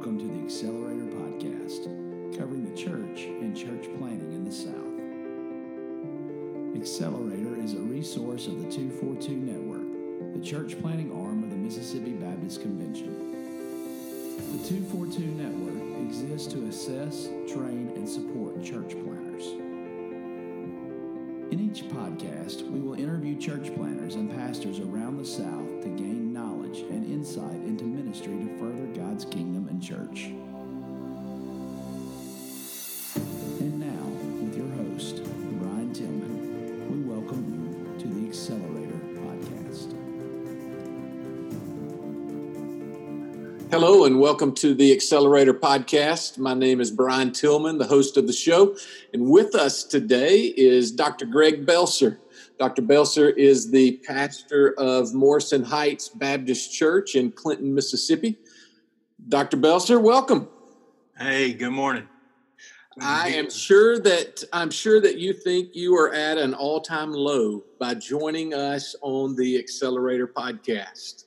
Welcome 0.00 0.18
to 0.18 0.34
the 0.34 0.44
Accelerator 0.44 1.04
Podcast, 1.12 1.84
covering 2.38 2.64
the 2.64 2.74
church 2.74 3.24
and 3.24 3.54
church 3.54 3.86
planting 3.98 4.32
in 4.32 4.46
the 4.46 4.50
South. 4.50 4.74
Accelerator 6.74 7.62
is 7.62 7.74
a 7.74 7.80
resource 7.80 8.46
of 8.46 8.64
the 8.64 8.72
242 8.72 9.36
Network, 9.36 10.32
the 10.32 10.40
church 10.42 10.80
planting 10.80 11.12
arm 11.12 11.44
of 11.44 11.50
the 11.50 11.56
Mississippi 11.56 12.12
Baptist 12.12 12.62
Convention. 12.62 13.14
The 14.52 14.68
242 14.70 15.20
Network 15.36 16.08
exists 16.08 16.50
to 16.54 16.64
assess, 16.64 17.28
train, 17.46 17.92
and 17.94 18.08
support 18.08 18.64
church 18.64 18.96
planters. 19.04 19.48
In 21.52 21.60
each 21.60 21.84
podcast, 21.90 22.62
we 22.70 22.80
will 22.80 22.94
interview 22.94 23.36
church 23.38 23.74
planters 23.74 24.14
and 24.14 24.30
pastors 24.30 24.80
around 24.80 25.18
the 25.18 25.26
South 25.26 25.82
to 25.82 25.90
gain 25.90 26.29
knowledge 26.70 26.90
and 26.90 27.04
insight 27.06 27.60
into 27.66 27.84
ministry 27.84 28.32
to 28.32 28.58
further 28.58 28.86
God's 28.94 29.24
kingdom 29.24 29.68
and 29.68 29.82
church. 29.82 30.26
And 33.60 33.80
now, 33.80 34.06
with 34.42 34.56
your 34.56 34.68
host, 34.76 35.22
Brian 35.58 35.92
Tillman, 35.92 36.90
we 36.90 37.00
welcome 37.12 37.44
you 37.52 37.98
to 38.00 38.08
the 38.08 38.28
Accelerator 38.28 39.00
Podcast. 39.16 39.96
Hello 43.70 44.04
and 44.04 44.20
welcome 44.20 44.54
to 44.56 44.74
the 44.74 44.92
Accelerator 44.92 45.54
Podcast. 45.54 46.38
My 46.38 46.54
name 46.54 46.80
is 46.80 46.90
Brian 46.90 47.32
Tillman, 47.32 47.78
the 47.78 47.86
host 47.86 48.16
of 48.16 48.26
the 48.26 48.32
show. 48.32 48.76
And 49.12 49.28
with 49.28 49.54
us 49.54 49.82
today 49.84 50.40
is 50.56 50.90
Dr. 50.92 51.26
Greg 51.26 51.66
Belser. 51.66 52.18
Dr. 52.60 52.82
Belser 52.82 53.34
is 53.38 53.70
the 53.70 53.92
pastor 54.06 54.74
of 54.76 55.14
Morrison 55.14 55.64
Heights 55.64 56.10
Baptist 56.10 56.70
Church 56.70 57.14
in 57.14 57.32
Clinton, 57.32 57.74
Mississippi. 57.74 58.36
Dr. 59.30 59.56
Belser, 59.56 59.98
welcome. 59.98 60.46
Hey, 61.18 61.54
good 61.54 61.70
morning. 61.70 62.06
I 63.00 63.28
am 63.30 63.48
sure 63.48 63.98
that 64.00 64.44
I'm 64.52 64.70
sure 64.70 65.00
that 65.00 65.16
you 65.16 65.32
think 65.32 65.74
you 65.74 65.96
are 65.96 66.12
at 66.12 66.36
an 66.36 66.52
all-time 66.52 67.12
low 67.12 67.64
by 67.78 67.94
joining 67.94 68.52
us 68.52 68.94
on 69.00 69.34
the 69.36 69.58
Accelerator 69.58 70.26
podcast. 70.26 71.24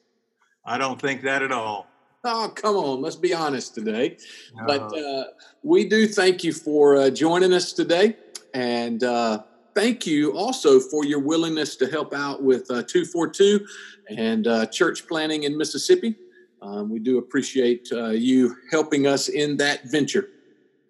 I 0.64 0.78
don't 0.78 1.02
think 1.02 1.24
that 1.24 1.42
at 1.42 1.52
all. 1.52 1.88
Oh, 2.24 2.54
come 2.56 2.76
on. 2.76 3.02
Let's 3.02 3.16
be 3.16 3.34
honest 3.34 3.74
today. 3.74 4.18
No. 4.56 4.68
But 4.68 4.96
uh, 4.96 5.24
we 5.64 5.90
do 5.90 6.06
thank 6.08 6.44
you 6.44 6.54
for 6.54 6.96
uh, 6.96 7.10
joining 7.10 7.54
us 7.54 7.74
today. 7.74 8.18
And 8.54 9.04
uh, 9.04 9.42
thank 9.76 10.06
you 10.06 10.36
also 10.38 10.80
for 10.80 11.06
your 11.06 11.20
willingness 11.20 11.76
to 11.78 11.88
help 11.88 12.14
out 12.14 12.44
with 12.44 12.70
uh, 12.70 12.84
242 12.84 13.66
and 14.10 14.48
uh, 14.48 14.66
church 14.68 15.08
planting 15.08 15.44
in 15.44 15.58
Mississippi. 15.58 16.16
Um, 16.62 16.90
we 16.90 17.00
do 17.00 17.18
appreciate 17.18 17.90
uh, 17.92 18.10
you 18.10 18.56
helping 18.72 19.08
us 19.08 19.30
in 19.30 19.58
that 19.58 19.90
venture. 19.90 20.30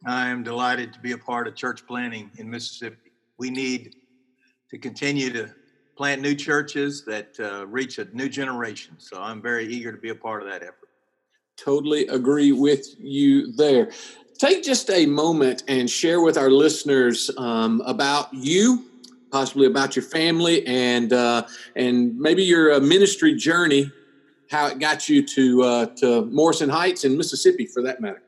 I 0.06 0.28
am 0.28 0.44
delighted 0.44 0.94
to 0.94 1.00
be 1.00 1.14
a 1.14 1.18
part 1.18 1.48
of 1.48 1.56
church 1.56 1.86
planting 1.88 2.30
in 2.38 2.50
Mississippi. 2.50 3.12
We 3.38 3.50
need 3.50 3.96
to 4.70 4.78
continue 4.78 5.32
to 5.32 5.50
plant 5.96 6.22
new 6.22 6.36
churches 6.36 7.06
that 7.06 7.38
reach 7.68 8.00
a 8.00 8.06
new 8.14 8.28
generation. 8.28 8.96
So 8.98 9.22
I'm 9.22 9.42
very 9.42 9.66
eager 9.66 9.92
to 9.92 9.98
be 9.98 10.10
a 10.10 10.16
part 10.16 10.42
of 10.42 10.50
that 10.50 10.64
effort. 10.64 10.90
Totally 11.56 12.08
agree 12.08 12.52
with 12.52 12.88
you 13.00 13.54
there. 13.54 13.92
Take 14.38 14.64
just 14.64 14.90
a 14.90 15.06
moment 15.06 15.64
and 15.68 15.90
share 15.90 16.22
with 16.22 16.38
our 16.38 16.50
listeners 16.50 17.32
um, 17.38 17.82
about 17.86 18.34
you, 18.34 18.86
possibly 19.32 19.68
about 19.68 19.96
your 19.96 20.04
family, 20.04 20.66
and 20.66 21.14
uh, 21.14 21.46
and 21.76 22.18
maybe 22.18 22.44
your 22.44 22.74
uh, 22.74 22.80
ministry 22.80 23.36
journey, 23.36 23.92
how 24.50 24.68
it 24.68 24.80
got 24.80 25.08
you 25.08 25.26
to 25.28 25.64
uh, 25.64 25.86
to 25.98 26.26
Morrison 26.26 26.70
Heights 26.70 27.04
in 27.06 27.18
Mississippi, 27.18 27.66
for 27.66 27.82
that 27.84 28.02
matter. 28.02 28.24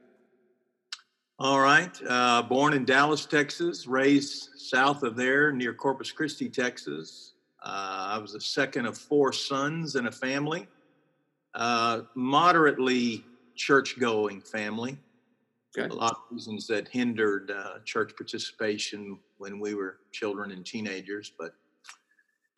All 1.37 1.59
right, 1.59 1.91
uh, 2.07 2.43
born 2.43 2.73
in 2.73 2.85
Dallas, 2.85 3.25
Texas, 3.25 3.87
raised 3.87 4.49
south 4.57 5.03
of 5.03 5.15
there 5.15 5.51
near 5.51 5.73
Corpus 5.73 6.11
Christi, 6.11 6.49
Texas. 6.49 7.33
Uh, 7.61 8.13
I 8.13 8.17
was 8.19 8.33
the 8.33 8.41
second 8.41 8.85
of 8.85 8.97
four 8.97 9.33
sons 9.33 9.95
in 9.95 10.07
a 10.07 10.11
family 10.11 10.67
uh, 11.55 12.01
moderately 12.13 13.25
church 13.55 13.97
going 13.97 14.41
family. 14.41 14.97
Okay. 15.77 15.89
A 15.89 15.93
lot 15.93 16.11
of 16.11 16.21
reasons 16.31 16.67
that 16.67 16.87
hindered 16.87 17.51
uh, 17.51 17.79
church 17.83 18.13
participation 18.15 19.19
when 19.37 19.59
we 19.59 19.75
were 19.75 19.97
children 20.11 20.51
and 20.51 20.65
teenagers. 20.65 21.31
But 21.37 21.53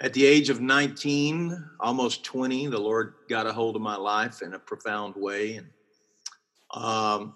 at 0.01 0.13
the 0.13 0.25
age 0.25 0.50
of 0.50 0.61
19, 0.61 1.69
almost 1.79 2.23
20, 2.23 2.67
the 2.67 2.77
Lord 2.77 3.16
got 3.27 3.47
a 3.47 3.53
hold 3.53 3.75
of 3.75 3.81
my 3.81 3.95
life 3.95 4.41
in 4.44 4.53
a 4.53 4.59
profound 4.59 5.16
way. 5.16 5.56
And 5.56 5.67
um, 6.73 7.35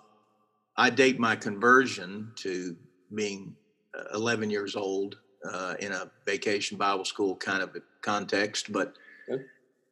I 0.78 0.91
date 0.91 1.20
my 1.20 1.36
conversion 1.36 2.31
to 2.38 2.75
being 3.16 3.56
uh, 3.97 4.16
11 4.16 4.52
years 4.52 4.75
old 4.75 5.18
uh, 5.52 5.75
in 5.80 5.91
a 5.91 6.12
vacation 6.28 6.78
Bible 6.78 7.06
school 7.06 7.36
kind 7.36 7.64
of 7.64 7.75
context. 8.02 8.72
But 8.72 8.94
okay. 9.30 9.44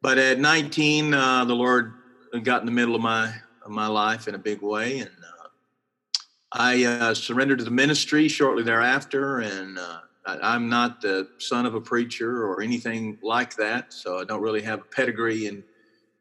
But 0.02 0.18
at 0.18 0.38
19, 0.38 1.12
uh, 1.12 1.44
the 1.44 1.54
Lord 1.54 1.94
got 2.42 2.60
in 2.60 2.66
the 2.66 2.72
middle 2.72 2.94
of 2.94 3.02
my 3.02 3.34
of 3.64 3.70
my 3.70 3.86
life 3.86 4.26
in 4.26 4.34
a 4.34 4.38
big 4.38 4.62
way, 4.62 5.00
and 5.00 5.10
uh, 5.10 5.29
I 6.52 6.84
uh, 6.84 7.14
surrendered 7.14 7.58
to 7.58 7.64
the 7.64 7.70
ministry 7.70 8.28
shortly 8.28 8.62
thereafter. 8.62 9.38
And 9.38 9.78
uh, 9.78 10.00
I, 10.26 10.54
am 10.56 10.68
not 10.68 11.00
the 11.00 11.28
son 11.38 11.64
of 11.64 11.74
a 11.74 11.80
preacher 11.80 12.44
or 12.44 12.60
anything 12.60 13.18
like 13.22 13.54
that, 13.56 13.92
so 13.92 14.18
I 14.18 14.24
don't 14.24 14.42
really 14.42 14.62
have 14.62 14.80
a 14.80 14.84
pedigree 14.84 15.46
in 15.46 15.62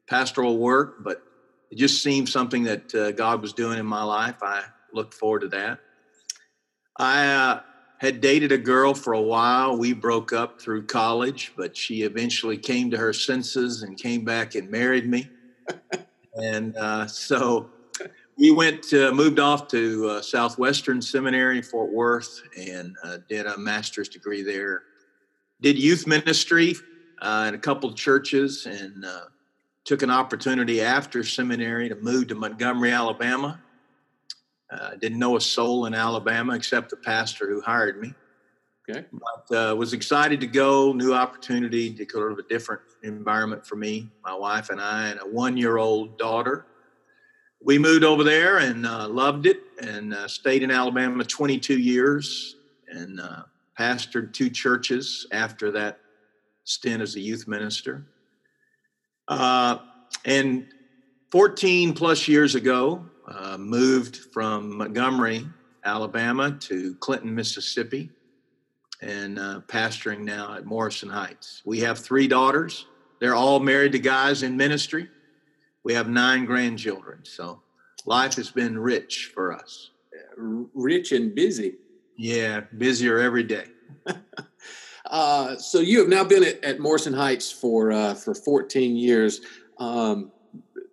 pastoral 0.08 0.58
work. 0.58 1.04
But 1.04 1.24
it 1.72 1.78
just 1.78 2.04
seemed 2.04 2.30
something 2.30 2.64
that 2.64 2.96
uh, 2.96 3.12
God 3.12 3.42
was 3.42 3.54
doing 3.54 3.80
in 3.80 3.86
my 3.86 4.04
life. 4.04 4.36
I 4.42 4.64
looked 4.94 5.14
forward 5.14 5.42
to 5.42 5.48
that. 5.50 5.80
I 6.98 7.28
uh, 7.28 7.62
had 8.00 8.22
dated 8.22 8.52
a 8.52 8.58
girl 8.58 8.94
for 8.94 9.14
a 9.14 9.22
while. 9.22 9.78
We 9.78 9.94
broke 9.94 10.32
up 10.32 10.62
through 10.62 10.86
college, 10.86 11.54
but 11.58 11.76
she 11.76 12.04
eventually 12.04 12.58
came 12.58 12.92
to 12.92 12.98
her 12.98 13.14
senses 13.14 13.84
and 13.84 13.98
came 13.98 14.26
back 14.26 14.56
and 14.56 14.70
married 14.70 15.08
me. 15.08 15.30
and 16.36 16.76
uh, 16.76 17.08
so 17.08 17.70
we 18.40 18.52
went, 18.52 18.82
to, 18.84 19.12
moved 19.12 19.40
off 19.40 19.68
to 19.68 20.08
uh, 20.08 20.22
Southwestern 20.22 21.02
Seminary 21.02 21.58
in 21.58 21.64
Fort 21.64 21.92
Worth 21.92 22.42
and 22.58 22.96
uh, 23.04 23.18
did 23.28 23.46
a 23.46 23.58
master's 23.58 24.08
degree 24.08 24.44
there. 24.44 24.84
Did 25.62 25.78
youth 25.78 26.08
ministry 26.08 26.76
uh, 27.22 27.46
in 27.50 27.54
a 27.54 27.58
couple 27.58 27.90
of 27.90 27.96
churches 27.98 28.66
and 28.66 29.04
uh, 29.04 29.26
took 29.84 30.04
an 30.04 30.10
opportunity 30.10 30.82
after 30.82 31.24
seminary 31.24 31.90
to 31.90 31.96
move 31.96 32.28
to 32.28 32.36
Montgomery, 32.36 32.92
Alabama 32.92 33.60
uh, 34.72 34.92
didn't 34.96 35.20
know 35.20 35.36
a 35.36 35.42
soul 35.42 35.86
in 35.86 35.94
Alabama 35.94 36.54
except 36.54 36.90
the 36.90 36.98
pastor 36.98 37.50
who 37.50 37.60
hired 37.62 38.00
me. 38.00 38.14
Okay. 38.90 39.06
But 39.12 39.72
uh, 39.72 39.76
was 39.76 39.94
excited 39.94 40.40
to 40.40 40.48
go, 40.48 40.94
new 40.94 41.14
opportunity, 41.14 41.94
to 41.94 42.06
sort 42.10 42.32
of 42.32 42.40
a 42.40 42.44
different 42.44 42.82
environment 43.04 43.66
for 43.66 43.76
me, 43.76 44.10
my 44.24 44.34
wife 44.34 44.70
and 44.70 44.80
I, 44.80 45.10
and 45.10 45.20
a 45.20 45.28
one 45.28 45.58
year 45.58 45.78
old 45.78 46.18
daughter. 46.18 46.66
We 47.62 47.78
moved 47.78 48.04
over 48.04 48.24
there 48.24 48.58
and 48.60 48.86
uh, 48.86 49.10
loved 49.10 49.46
it 49.46 49.62
and 49.82 50.14
uh, 50.14 50.28
stayed 50.28 50.64
in 50.64 50.72
Alabama 50.72 51.24
22 51.24 51.78
years 51.78 52.56
and 52.88 53.20
uh, 53.20 53.44
pastored 53.78 54.34
two 54.34 54.50
churches 54.50 55.28
after 55.32 55.72
that 55.72 56.00
stint 56.64 57.02
as 57.02 57.16
a 57.16 57.20
youth 57.20 57.48
minister. 57.48 58.06
Uh, 59.28 59.78
and 60.26 60.68
14 61.32 61.94
plus 61.94 62.28
years 62.28 62.56
ago, 62.56 63.06
uh, 63.28 63.58
moved 63.58 64.16
from 64.34 64.78
Montgomery, 64.78 65.46
Alabama 65.84 66.52
to 66.52 66.96
Clinton, 66.96 67.36
Mississippi, 67.36 68.10
and 69.02 69.38
uh, 69.38 69.62
pastoring 69.68 70.20
now 70.20 70.56
at 70.56 70.66
Morrison 70.66 71.10
Heights. 71.10 71.62
We 71.66 71.80
have 71.82 72.00
three 72.00 72.28
daughters. 72.28 72.86
They're 73.20 73.36
all 73.36 73.60
married 73.60 73.92
to 73.92 74.00
guys 74.00 74.44
in 74.44 74.58
ministry. 74.58 75.10
We 75.84 75.94
have 75.94 76.10
nine 76.10 76.46
grandchildren. 76.46 77.20
So 77.24 77.62
life 78.06 78.36
has 78.36 78.50
been 78.50 78.78
rich 78.78 79.32
for 79.34 79.54
us. 79.54 79.92
Rich 80.38 81.12
and 81.12 81.34
busy. 81.34 81.76
Yeah, 82.18 82.62
busier 82.78 83.20
every 83.20 83.44
day. 83.44 83.66
uh, 85.06 85.56
so 85.56 85.80
you 85.80 86.00
have 86.00 86.10
now 86.10 86.24
been 86.24 86.44
at, 86.44 86.64
at 86.64 86.80
Morrison 86.80 87.14
Heights 87.14 87.52
for 87.52 87.92
uh, 87.92 88.14
for 88.14 88.36
14 88.36 88.96
years. 88.96 89.42
Um, 89.78 90.32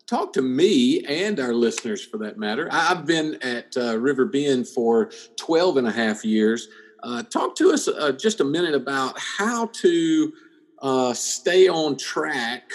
talk 0.07 0.33
to 0.35 0.43
me 0.43 1.05
and 1.05 1.41
our 1.41 1.53
listeners 1.53 2.05
for 2.05 2.19
that 2.19 2.39
matter. 2.39 2.69
I've 2.71 3.07
been 3.07 3.39
at 3.43 3.77
uh, 3.77 3.99
River 3.99 4.25
Bend 4.25 4.69
for 4.69 5.11
12 5.37 5.79
and 5.79 5.89
a 5.89 5.93
half 5.93 6.25
years. 6.25 6.69
Uh, 7.03 7.23
talk 7.23 7.55
to 7.57 7.73
us 7.73 7.89
uh, 7.89 8.13
just 8.13 8.41
a 8.41 8.45
minute 8.45 8.75
about 8.75 9.19
how 9.19 9.67
to 9.67 10.33
uh, 10.81 11.13
stay 11.13 11.69
on 11.69 11.97
track, 11.97 12.71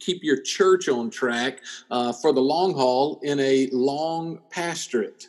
keep 0.00 0.22
your 0.22 0.40
church 0.42 0.88
on 0.88 1.10
track 1.10 1.60
uh, 1.90 2.12
for 2.12 2.32
the 2.32 2.40
long 2.40 2.74
haul 2.74 3.20
in 3.22 3.38
a 3.40 3.68
long 3.72 4.40
pastorate. 4.50 5.28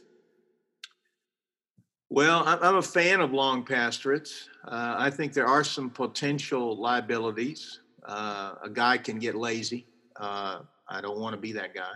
Well, 2.09 2.43
I'm 2.45 2.77
a 2.77 2.81
fan 2.81 3.21
of 3.21 3.33
long 3.33 3.63
pastorates. 3.63 4.49
Uh, 4.67 4.95
I 4.97 5.11
think 5.11 5.33
there 5.33 5.45
are 5.45 5.63
some 5.63 5.91
potential 5.91 6.75
liabilities. 6.75 7.81
a 8.07 8.69
guy 8.73 8.97
can 8.97 9.19
get 9.19 9.35
lazy 9.35 9.85
uh, 10.19 10.59
I 10.87 11.01
don't 11.01 11.19
want 11.19 11.33
to 11.33 11.39
be 11.39 11.53
that 11.53 11.73
guy. 11.73 11.93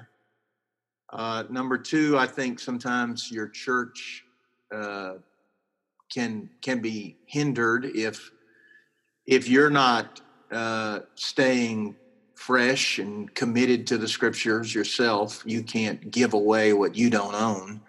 Uh, 1.12 1.44
number 1.50 1.78
two, 1.78 2.18
I 2.18 2.26
think 2.26 2.60
sometimes 2.60 3.30
your 3.30 3.48
church 3.50 4.26
uh, 4.74 5.16
can 6.12 6.50
can 6.62 6.82
be 6.82 7.18
hindered 7.26 7.86
if 7.86 8.32
if 9.28 9.48
you're 9.48 9.70
not 9.70 10.22
uh, 10.52 11.02
staying 11.16 11.96
fresh 12.46 13.00
and 13.00 13.34
committed 13.36 13.88
to 13.88 13.98
the 13.98 14.08
scriptures 14.08 14.76
yourself. 14.76 15.42
You 15.46 15.64
can't 15.64 16.12
give 16.12 16.34
away 16.34 16.74
what 16.74 16.96
you 16.96 17.10
don't 17.10 17.34
own. 17.34 17.82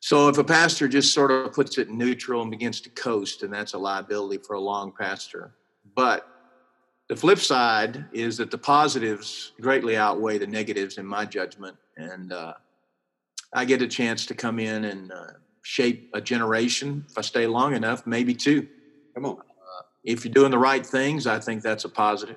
So 0.00 0.28
if 0.28 0.38
a 0.38 0.44
pastor 0.44 0.88
just 0.88 1.12
sort 1.12 1.30
of 1.30 1.52
puts 1.52 1.76
it 1.76 1.90
neutral 1.90 2.40
and 2.42 2.50
begins 2.50 2.80
to 2.82 2.90
coast, 2.90 3.42
and 3.42 3.52
that's 3.52 3.74
a 3.74 3.78
liability 3.78 4.42
for 4.42 4.54
a 4.54 4.60
long 4.60 4.92
pastor. 4.98 5.52
But 5.94 6.26
the 7.08 7.16
flip 7.16 7.38
side 7.38 8.06
is 8.12 8.38
that 8.38 8.50
the 8.50 8.58
positives 8.58 9.52
greatly 9.60 9.96
outweigh 9.96 10.38
the 10.38 10.46
negatives 10.46 10.96
in 10.96 11.04
my 11.04 11.26
judgment 11.26 11.76
and 11.96 12.32
uh, 12.32 12.54
I 13.52 13.64
get 13.66 13.82
a 13.82 13.86
chance 13.86 14.26
to 14.26 14.34
come 14.34 14.58
in 14.58 14.84
and 14.86 15.12
uh, 15.12 15.32
shape 15.62 16.10
a 16.14 16.20
generation 16.20 17.04
if 17.08 17.16
I 17.16 17.20
stay 17.20 17.46
long 17.46 17.74
enough, 17.74 18.06
maybe 18.06 18.34
two. 18.34 18.66
Come 19.14 19.26
on. 19.26 19.38
Uh, 19.38 19.82
if 20.02 20.24
you're 20.24 20.34
doing 20.34 20.50
the 20.50 20.58
right 20.58 20.84
things, 20.84 21.26
I 21.26 21.38
think 21.38 21.62
that's 21.62 21.84
a 21.84 21.88
positive. 21.88 22.36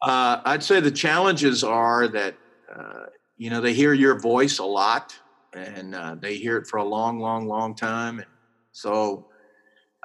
Uh, 0.00 0.40
I'd 0.44 0.62
say 0.62 0.80
the 0.80 0.90
challenges 0.90 1.64
are 1.64 2.08
that 2.08 2.34
uh, 2.74 3.06
you 3.36 3.50
know 3.50 3.60
they 3.60 3.74
hear 3.74 3.92
your 3.92 4.18
voice 4.18 4.58
a 4.58 4.64
lot, 4.64 5.14
and 5.54 5.94
uh, 5.94 6.16
they 6.20 6.36
hear 6.36 6.56
it 6.56 6.66
for 6.66 6.76
a 6.76 6.84
long, 6.84 7.18
long, 7.18 7.48
long 7.48 7.74
time, 7.74 8.18
and 8.18 8.28
so 8.72 9.26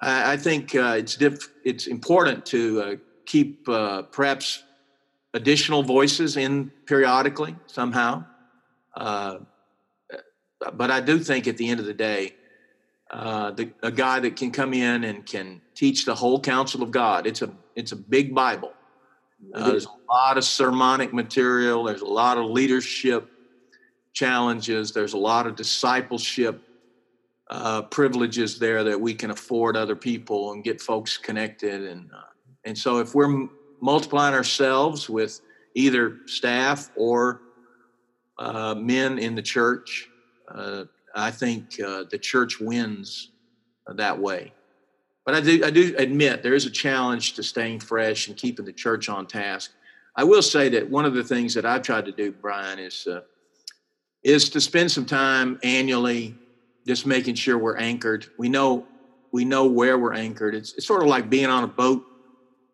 I, 0.01 0.33
I 0.33 0.37
think 0.37 0.73
it's 0.73 1.15
diff- 1.15 1.51
it's 1.63 1.87
important 1.87 2.45
to 2.47 2.99
keep 3.25 3.65
perhaps 3.65 4.63
additional 5.33 5.83
voices 5.83 6.37
in 6.37 6.71
periodically 6.85 7.55
somehow. 7.67 8.23
Uh, 8.95 9.39
but 10.73 10.91
I 10.91 11.01
do 11.01 11.19
think 11.19 11.47
at 11.47 11.57
the 11.57 11.67
end 11.69 11.79
of 11.79 11.85
the 11.85 11.93
day, 11.93 12.35
uh, 13.11 13.51
the, 13.51 13.71
a 13.81 13.91
guy 13.91 14.19
that 14.19 14.35
can 14.35 14.51
come 14.51 14.73
in 14.73 15.03
and 15.03 15.25
can 15.25 15.61
teach 15.75 16.05
the 16.05 16.15
whole 16.15 16.39
counsel 16.39 16.81
of 16.81 16.91
God. 16.91 17.27
It's 17.27 17.41
a 17.41 17.51
it's 17.75 17.91
a 17.91 17.95
big 17.95 18.33
Bible. 18.33 18.73
Uh, 19.53 19.69
there's 19.69 19.85
a 19.85 20.11
lot 20.11 20.37
of 20.37 20.43
sermonic 20.43 21.13
material. 21.13 21.83
There's 21.83 22.01
a 22.01 22.05
lot 22.05 22.37
of 22.37 22.45
leadership 22.45 23.29
challenges. 24.13 24.91
There's 24.91 25.13
a 25.13 25.17
lot 25.17 25.47
of 25.47 25.55
discipleship 25.55 26.61
uh, 27.49 27.83
privileges 27.83 28.59
there 28.59 28.83
that 28.83 28.99
we 28.99 29.13
can 29.13 29.31
afford 29.31 29.75
other 29.75 29.95
people 29.95 30.53
and 30.53 30.63
get 30.63 30.81
folks 30.81 31.17
connected. 31.17 31.83
And 31.83 32.09
uh, 32.11 32.21
and 32.65 32.77
so 32.77 32.99
if 32.99 33.13
we're 33.13 33.47
multiplying 33.81 34.33
ourselves 34.33 35.09
with 35.09 35.41
either 35.75 36.19
staff 36.25 36.89
or 36.95 37.41
uh, 38.39 38.75
men 38.75 39.19
in 39.19 39.35
the 39.35 39.41
church. 39.41 40.09
Uh, 40.47 40.85
I 41.15 41.31
think 41.31 41.79
uh, 41.79 42.05
the 42.09 42.17
church 42.17 42.59
wins 42.59 43.31
that 43.87 44.17
way. 44.17 44.53
But 45.25 45.35
I 45.35 45.41
do, 45.41 45.63
I 45.63 45.69
do 45.69 45.95
admit 45.97 46.43
there 46.43 46.53
is 46.53 46.65
a 46.65 46.69
challenge 46.69 47.33
to 47.33 47.43
staying 47.43 47.79
fresh 47.79 48.27
and 48.27 48.35
keeping 48.35 48.65
the 48.65 48.73
church 48.73 49.07
on 49.07 49.25
task. 49.25 49.71
I 50.15 50.23
will 50.23 50.41
say 50.41 50.69
that 50.69 50.89
one 50.89 51.05
of 51.05 51.13
the 51.13 51.23
things 51.23 51.53
that 51.53 51.65
I've 51.65 51.81
tried 51.81 52.05
to 52.05 52.11
do, 52.11 52.31
Brian, 52.31 52.77
is 52.77 53.07
uh, 53.07 53.21
is 54.23 54.49
to 54.49 54.61
spend 54.61 54.91
some 54.91 55.05
time 55.05 55.59
annually 55.63 56.35
just 56.85 57.05
making 57.05 57.35
sure 57.35 57.57
we're 57.57 57.77
anchored. 57.77 58.27
We 58.37 58.49
know 58.49 58.85
we 59.31 59.45
know 59.45 59.65
where 59.65 59.97
we're 59.97 60.13
anchored. 60.13 60.55
It's, 60.55 60.73
it's 60.73 60.85
sort 60.85 61.01
of 61.01 61.07
like 61.07 61.29
being 61.29 61.47
on 61.47 61.63
a 61.63 61.67
boat 61.67 62.05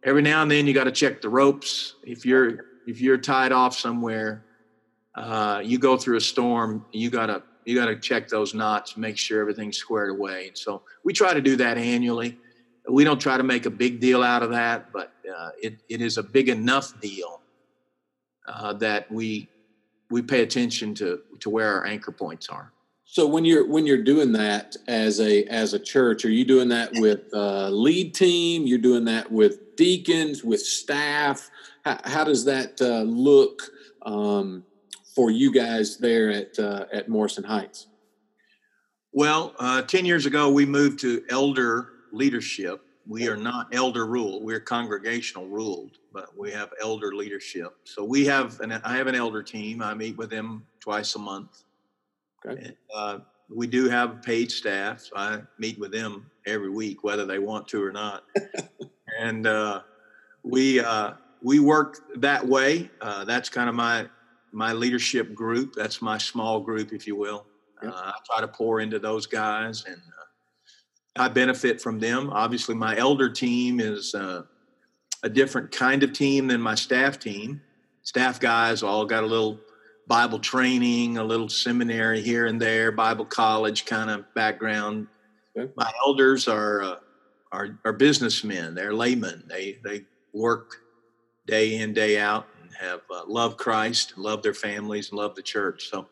every 0.04 0.22
now 0.22 0.42
and 0.42 0.52
then 0.52 0.68
you 0.68 0.74
got 0.74 0.86
to 0.86 0.92
check 0.92 1.22
the 1.22 1.30
ropes. 1.30 1.96
If 2.04 2.26
you're 2.26 2.66
if 2.88 3.00
you're 3.00 3.18
tied 3.18 3.52
off 3.52 3.78
somewhere, 3.78 4.44
uh, 5.16 5.62
you 5.64 5.78
go 5.78 5.96
through 5.96 6.18
a 6.18 6.22
storm. 6.22 6.86
You 6.92 7.10
gotta 7.10 7.44
you 7.66 7.76
gotta 7.76 7.96
check 7.96 8.28
those 8.28 8.54
knots, 8.54 8.98
make 8.98 9.18
sure 9.18 9.42
everything's 9.42 9.78
squared 9.78 10.12
away. 10.12 10.48
And 10.48 10.58
so 10.58 10.82
we 11.04 11.14
try 11.14 11.34
to 11.34 11.42
do 11.42 11.56
that 11.58 11.78
annually. 11.78 12.38
We 12.90 13.04
don't 13.04 13.20
try 13.20 13.38
to 13.38 13.44
make 13.44 13.66
a 13.66 13.70
big 13.70 14.00
deal 14.00 14.24
out 14.24 14.42
of 14.42 14.52
that, 14.52 14.92
but 14.92 15.14
uh, 15.30 15.50
it 15.62 15.80
it 15.90 16.02
is 16.02 16.18
a 16.18 16.24
big 16.24 16.50
enough 16.50 17.00
deal 17.00 17.42
uh, 18.48 18.74
that 18.74 19.12
we 19.12 19.50
we 20.10 20.22
pay 20.22 20.42
attention 20.42 20.94
to 20.96 21.22
to 21.40 21.50
where 21.50 21.74
our 21.74 21.86
anchor 21.86 22.12
points 22.12 22.50
are. 22.50 22.72
So 23.06 23.26
when 23.28 23.44
you're 23.44 23.68
when 23.68 23.88
you're 23.88 24.04
doing 24.04 24.34
that 24.34 24.76
as 24.88 25.20
a 25.20 25.44
as 25.46 25.74
a 25.74 25.80
church, 25.80 26.26
are 26.26 26.30
you 26.30 26.46
doing 26.46 26.70
that 26.70 26.92
with 26.94 27.22
a 27.34 27.70
lead 27.72 28.14
team? 28.14 28.68
You're 28.68 28.78
doing 28.78 29.06
that 29.06 29.32
with 29.32 29.76
deacons, 29.76 30.44
with 30.44 30.62
staff. 30.62 31.50
How, 31.84 32.00
how 32.04 32.24
does 32.24 32.46
that 32.46 32.80
uh, 32.82 33.02
look 33.02 33.64
um, 34.04 34.64
for 35.20 35.30
you 35.30 35.52
guys 35.52 35.98
there 35.98 36.30
at 36.30 36.58
uh, 36.58 36.86
at 36.94 37.10
Morrison 37.10 37.44
Heights? 37.44 37.88
Well, 39.12 39.54
uh, 39.60 39.82
ten 39.82 40.06
years 40.06 40.26
ago, 40.26 40.50
we 40.50 40.66
moved 40.66 41.00
to 41.02 41.24
elder 41.30 41.90
leadership. 42.14 42.82
We 43.06 43.28
are 43.28 43.36
not 43.36 43.74
elder 43.74 44.06
ruled; 44.06 44.46
we're 44.46 44.62
congregational 44.62 45.50
ruled, 45.50 45.98
but 46.14 46.38
we 46.38 46.52
have 46.52 46.70
elder 46.82 47.14
leadership. 47.14 47.76
So 47.84 48.04
we 48.04 48.26
have 48.28 48.62
an 48.62 48.72
I 48.72 48.96
have 48.96 49.08
an 49.08 49.16
elder 49.16 49.44
team. 49.44 49.82
I 49.82 49.94
meet 49.94 50.16
with 50.16 50.30
them 50.30 50.66
twice 50.80 51.16
a 51.16 51.20
month 51.20 51.64
Okay. 52.46 52.72
Uh, 52.94 53.20
we 53.54 53.68
do 53.68 53.90
have 53.90 54.22
paid 54.22 54.52
staff. 54.52 55.02
So 55.02 55.18
I 55.18 55.42
meet 55.58 55.80
with 55.80 55.92
them 55.92 56.30
every 56.46 56.70
week, 56.70 57.04
whether 57.04 57.26
they 57.26 57.40
want 57.40 57.68
to 57.70 57.84
or 57.84 57.92
not. 57.92 58.24
and 59.20 59.46
uh, 59.46 59.82
we 60.44 60.80
uh, 60.80 61.14
we 61.42 61.60
work 61.60 61.98
that 62.18 62.46
way. 62.46 62.90
Uh, 63.02 63.26
that's 63.26 63.50
kind 63.50 63.68
of 63.68 63.76
my 63.76 64.08
my 64.52 64.74
leadership 64.74 65.34
group. 65.34 65.74
That's 65.76 66.02
my 66.02 66.18
small 66.18 66.60
group, 66.60 66.94
if 66.94 67.08
you 67.08 67.16
will. 67.16 67.46
Yep. 67.84 67.94
Uh, 67.94 67.98
I 67.98 68.14
try 68.26 68.42
to 68.42 68.48
pour 68.48 68.80
into 68.80 69.00
those 69.00 69.26
guys, 69.26 69.86
and 69.86 69.96
uh, 69.98 71.22
I 71.24 71.30
benefit 71.30 71.82
from 71.82 72.00
them. 72.00 72.30
Obviously, 72.32 72.76
my 72.76 72.98
elder 72.98 73.30
team 73.30 73.80
is 73.80 74.14
a 74.14 75.30
different 75.32 75.72
kind 75.72 76.04
of 76.04 76.14
team 76.14 76.48
than 76.48 76.62
my 76.62 76.76
staff 76.76 77.20
team. 77.20 77.62
Staff 78.04 78.40
guys 78.40 78.84
all 78.84 79.06
got 79.06 79.24
a 79.24 79.28
little 79.28 79.60
Bible 80.08 80.40
training, 80.40 81.18
a 81.18 81.24
little 81.24 81.50
seminary 81.50 82.22
here 82.22 82.48
and 82.48 82.60
there, 82.60 82.92
Bible 82.92 83.26
college 83.26 83.86
kind 83.86 84.10
of 84.10 84.26
background. 84.34 85.08
Okay. 85.58 85.72
My 85.76 85.92
elders 86.06 86.48
are, 86.48 86.82
uh, 86.82 86.96
are 87.52 87.80
are 87.86 87.94
businessmen. 87.94 88.74
They're 88.76 88.94
laymen. 88.94 89.44
They 89.48 89.80
they 89.84 90.06
work 90.34 90.78
day 91.46 91.80
in 91.80 91.94
day 91.94 92.20
out 92.20 92.48
have 92.78 93.02
uh, 93.14 93.24
love 93.28 93.58
Christ, 93.58 94.18
love 94.18 94.44
their 94.44 94.54
families, 94.54 95.10
and 95.10 95.18
love 95.18 95.36
the 95.36 95.42
church. 95.42 95.90
So 95.90 96.08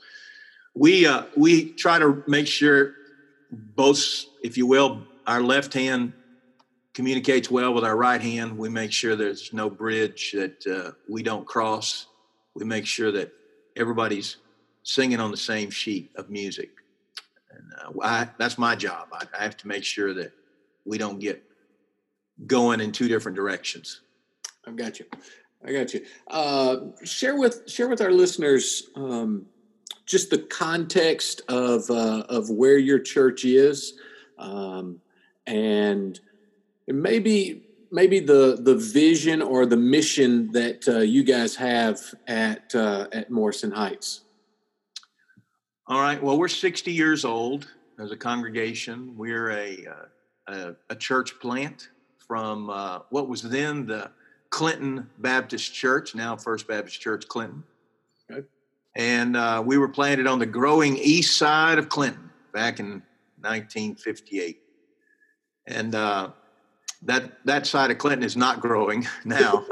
we 0.74 1.05
uh, 1.05 1.24
we 1.36 1.74
try 1.74 2.00
to 2.00 2.24
make 2.27 2.48
sure 2.48 2.93
both, 3.51 4.25
if 4.43 4.58
you 4.58 4.65
will, 4.67 5.03
our 5.25 5.41
left 5.41 5.74
hand 5.74 6.13
communicates 6.93 7.51
well 7.51 7.74
with 7.74 7.84
our 7.84 7.96
right 7.96 8.22
hand. 8.22 8.58
We 8.58 8.70
make 8.70 8.91
sure 8.91 9.15
there's 9.15 9.53
no 9.53 9.70
bridge 9.70 10.32
that 10.34 10.67
uh, 10.67 10.91
we 11.08 11.24
don't 11.24 11.46
cross. 11.46 12.08
We 12.55 12.65
make 12.65 12.86
sure 12.86 13.12
that 13.12 13.32
everybody's 13.75 14.38
singing 14.84 15.20
on 15.20 15.32
the 15.32 15.38
same 15.38 15.70
sheet 15.70 16.12
of 16.15 16.29
music. 16.29 16.70
And 17.51 17.96
uh, 18.00 18.03
I, 18.03 18.29
that's 18.38 18.58
my 18.58 18.75
job. 18.75 19.10
I, 19.12 19.25
I, 19.38 19.43
have 19.43 19.58
to 19.58 19.67
make 19.67 19.84
sure 19.84 20.13
that 20.13 20.32
we 20.86 20.98
don't 20.98 21.20
get 21.20 21.43
going 22.46 22.79
in 22.79 22.91
two 22.91 23.08
different 23.08 23.36
directions. 23.36 24.01
I've 24.65 24.75
got 24.75 25.00
you. 25.00 25.05
I 25.67 25.74
got 25.74 25.93
you. 25.93 26.05
Uh, 26.27 26.77
share 27.03 27.36
with 27.38 27.69
share 27.69 27.89
with 27.89 28.00
our 28.00 28.12
listeners 28.12 28.83
um, 28.95 29.45
just 30.05 30.29
the 30.29 30.38
context 30.38 31.41
of 31.50 31.89
uh, 31.91 32.24
of 32.29 32.50
where 32.50 32.77
your 32.77 33.00
church 33.00 33.43
is, 33.43 34.00
um, 34.38 35.01
and 35.45 36.19
maybe 36.88 37.63
maybe 37.91 38.21
the 38.21 38.57
the 38.62 38.75
vision 38.75 39.41
or 39.41 39.65
the 39.65 39.75
mission 39.75 40.50
that 40.53 40.88
uh, 40.88 41.00
you 41.00 41.24
guys 41.24 41.53
have 41.57 42.00
at 42.27 42.74
uh, 42.74 43.07
at 43.12 43.29
Morrison 43.29 43.71
Heights. 43.71 44.21
All 45.88 46.01
right. 46.01 46.21
Well, 46.21 46.38
we're 46.38 46.50
60 46.50 46.91
years 46.91 47.24
old 47.25 47.71
as 48.00 48.12
a 48.12 48.17
congregation. 48.17 49.17
We're 49.17 49.51
a 49.51 49.86
uh, 49.86 50.53
a, 50.53 50.75
a 50.91 50.95
church 50.95 51.38
plant 51.41 51.89
from 52.25 52.69
uh, 52.69 53.00
what 53.09 53.27
was 53.27 53.41
then 53.41 53.86
the 53.86 54.12
Clinton 54.50 55.10
Baptist 55.18 55.74
Church, 55.74 56.16
now 56.16 56.36
First 56.36 56.68
Baptist 56.68 57.00
Church 57.00 57.27
Clinton. 57.27 57.63
Okay. 58.32 58.46
And 58.96 59.38
uh, 59.38 59.63
we 59.66 59.77
were 59.77 59.89
planted 59.89 60.27
on 60.27 60.39
the 60.39 60.46
growing 60.46 60.98
east 60.98 61.38
side 61.38 61.77
of 61.77 61.89
Clinton 61.89 62.30
back 62.54 62.80
in 62.80 63.04
1958. 63.42 64.60
And 65.68 65.94
uh, 65.94 66.32
that 67.04 67.46
that 67.46 67.68
side 67.68 67.92
of 67.92 67.98
Clinton 67.98 68.24
is 68.24 68.38
not 68.38 68.62
growing 68.62 69.06
now. 69.25 69.66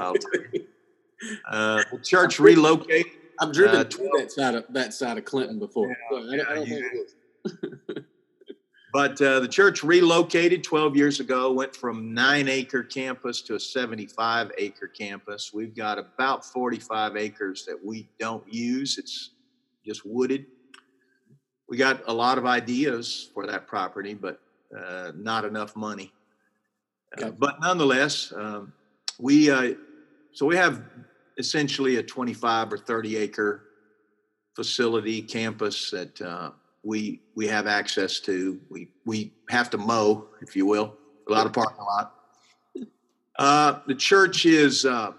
uh, 1.50 1.84
the 1.92 2.00
church 2.04 2.40
relocated. 2.40 3.12
I've 3.40 3.52
driven 3.52 3.82
uh, 3.82 3.84
to 3.84 4.10
that 4.18 4.32
side 4.32 4.56
of 4.56 4.66
that 4.70 4.94
side 4.94 5.18
of 5.18 5.26
Clinton 5.26 5.60
before. 5.60 5.96
Yeah, 6.12 6.18
I, 6.18 6.52
I 6.52 6.56
don't 6.56 6.68
think 6.68 6.86
but 8.96 9.22
uh, 9.22 9.42
the 9.42 9.48
church 9.50 9.84
relocated 9.84 10.64
12 10.64 10.96
years 10.96 11.20
ago, 11.20 11.52
went 11.52 11.76
from 11.76 12.14
nine 12.14 12.48
acre 12.48 12.82
campus 12.82 13.42
to 13.42 13.56
a 13.56 13.60
75 13.60 14.54
acre 14.58 14.88
campus. 14.88 15.52
We've 15.54 15.76
got 15.76 16.00
about 16.00 16.46
45 16.46 17.18
acres 17.18 17.66
that 17.66 17.78
we 17.84 18.08
don't 18.20 18.46
use. 18.48 18.98
It's 18.98 19.32
just 19.86 20.06
wooded. 20.06 20.46
We 21.68 21.76
got 21.76 22.04
a 22.08 22.14
lot 22.14 22.38
of 22.38 22.46
ideas 22.46 23.30
for 23.34 23.46
that 23.48 23.68
property, 23.68 24.14
but 24.14 24.40
uh, 24.74 25.12
not 25.14 25.44
enough 25.44 25.76
money. 25.76 26.14
Uh, 27.22 27.32
but 27.32 27.60
nonetheless, 27.60 28.32
um, 28.34 28.72
we 29.20 29.52
uh, 29.52 29.74
so 30.32 30.46
we 30.46 30.56
have 30.56 30.84
essentially 31.38 31.98
a 31.98 32.04
25 32.04 32.72
or 32.72 32.78
30 32.78 33.18
acre 33.18 33.62
facility 34.56 35.22
campus 35.22 35.92
that 35.92 36.22
uh, 36.22 36.52
we 36.86 37.20
we 37.34 37.48
have 37.48 37.68
access 37.68 38.20
to. 38.22 38.60
We 38.70 38.88
we 39.06 39.34
have 39.50 39.70
to 39.72 39.78
mow, 39.78 40.28
if 40.42 40.56
you 40.56 40.66
will, 40.66 40.96
a 41.28 41.32
lot 41.32 41.46
of 41.46 41.52
parking 41.52 41.84
lot. 41.84 42.14
Uh, 43.38 43.80
the 43.88 43.96
church 43.96 44.46
is, 44.46 44.86
uh, 44.86 45.12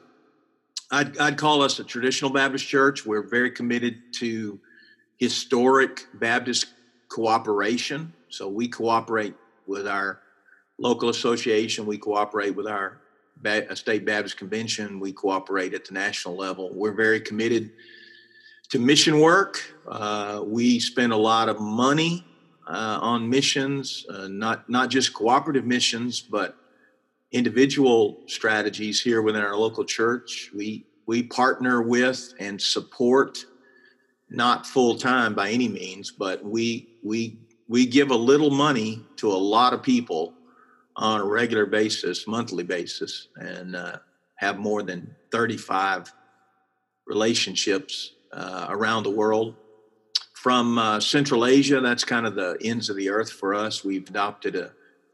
I'd, 0.90 1.18
I'd 1.18 1.36
call 1.36 1.60
us 1.60 1.78
a 1.80 1.84
traditional 1.84 2.30
Baptist 2.30 2.66
church. 2.66 3.04
We're 3.04 3.28
very 3.28 3.50
committed 3.50 4.14
to 4.14 4.58
historic 5.18 6.06
Baptist 6.14 6.68
cooperation. 7.08 8.14
So 8.30 8.48
we 8.48 8.68
cooperate 8.68 9.34
with 9.66 9.86
our 9.86 10.20
local 10.78 11.10
association, 11.10 11.84
we 11.84 11.98
cooperate 11.98 12.56
with 12.56 12.66
our 12.66 13.00
state 13.74 14.06
Baptist 14.06 14.38
convention, 14.38 14.98
we 14.98 15.12
cooperate 15.12 15.74
at 15.74 15.84
the 15.84 15.92
national 15.92 16.36
level. 16.36 16.70
We're 16.72 16.92
very 16.92 17.20
committed 17.20 17.72
to 18.70 18.78
mission 18.78 19.20
work. 19.20 19.60
Uh, 19.86 20.42
we 20.44 20.80
spend 20.80 21.12
a 21.12 21.16
lot 21.16 21.48
of 21.48 21.60
money 21.60 22.24
uh, 22.66 22.98
on 23.00 23.28
missions, 23.28 24.06
uh, 24.10 24.26
not 24.28 24.68
not 24.68 24.90
just 24.90 25.14
cooperative 25.14 25.64
missions, 25.64 26.20
but 26.20 26.56
individual 27.32 28.22
strategies 28.26 29.00
here 29.00 29.22
within 29.22 29.42
our 29.42 29.56
local 29.56 29.84
church. 29.84 30.50
We 30.54 30.86
we 31.06 31.22
partner 31.22 31.82
with 31.82 32.34
and 32.40 32.60
support, 32.60 33.44
not 34.28 34.66
full 34.66 34.96
time 34.96 35.34
by 35.34 35.50
any 35.50 35.68
means, 35.68 36.10
but 36.10 36.44
we 36.44 36.96
we 37.04 37.38
we 37.68 37.86
give 37.86 38.10
a 38.10 38.16
little 38.16 38.50
money 38.50 39.04
to 39.16 39.30
a 39.30 39.34
lot 39.54 39.72
of 39.72 39.82
people 39.82 40.34
on 40.96 41.20
a 41.20 41.24
regular 41.24 41.66
basis, 41.66 42.26
monthly 42.26 42.64
basis, 42.64 43.28
and 43.36 43.76
uh, 43.76 43.98
have 44.36 44.58
more 44.58 44.82
than 44.82 45.14
35 45.30 46.12
relationships 47.06 48.12
uh, 48.36 48.66
around 48.68 49.02
the 49.02 49.10
world. 49.10 49.56
From 50.34 50.78
uh, 50.78 51.00
Central 51.00 51.44
Asia, 51.44 51.80
that's 51.80 52.04
kind 52.04 52.24
of 52.26 52.36
the 52.36 52.56
ends 52.62 52.88
of 52.88 52.96
the 52.96 53.10
earth 53.10 53.32
for 53.32 53.54
us. 53.54 53.84
We've 53.84 54.08
adopted 54.08 54.54
a 54.54 54.72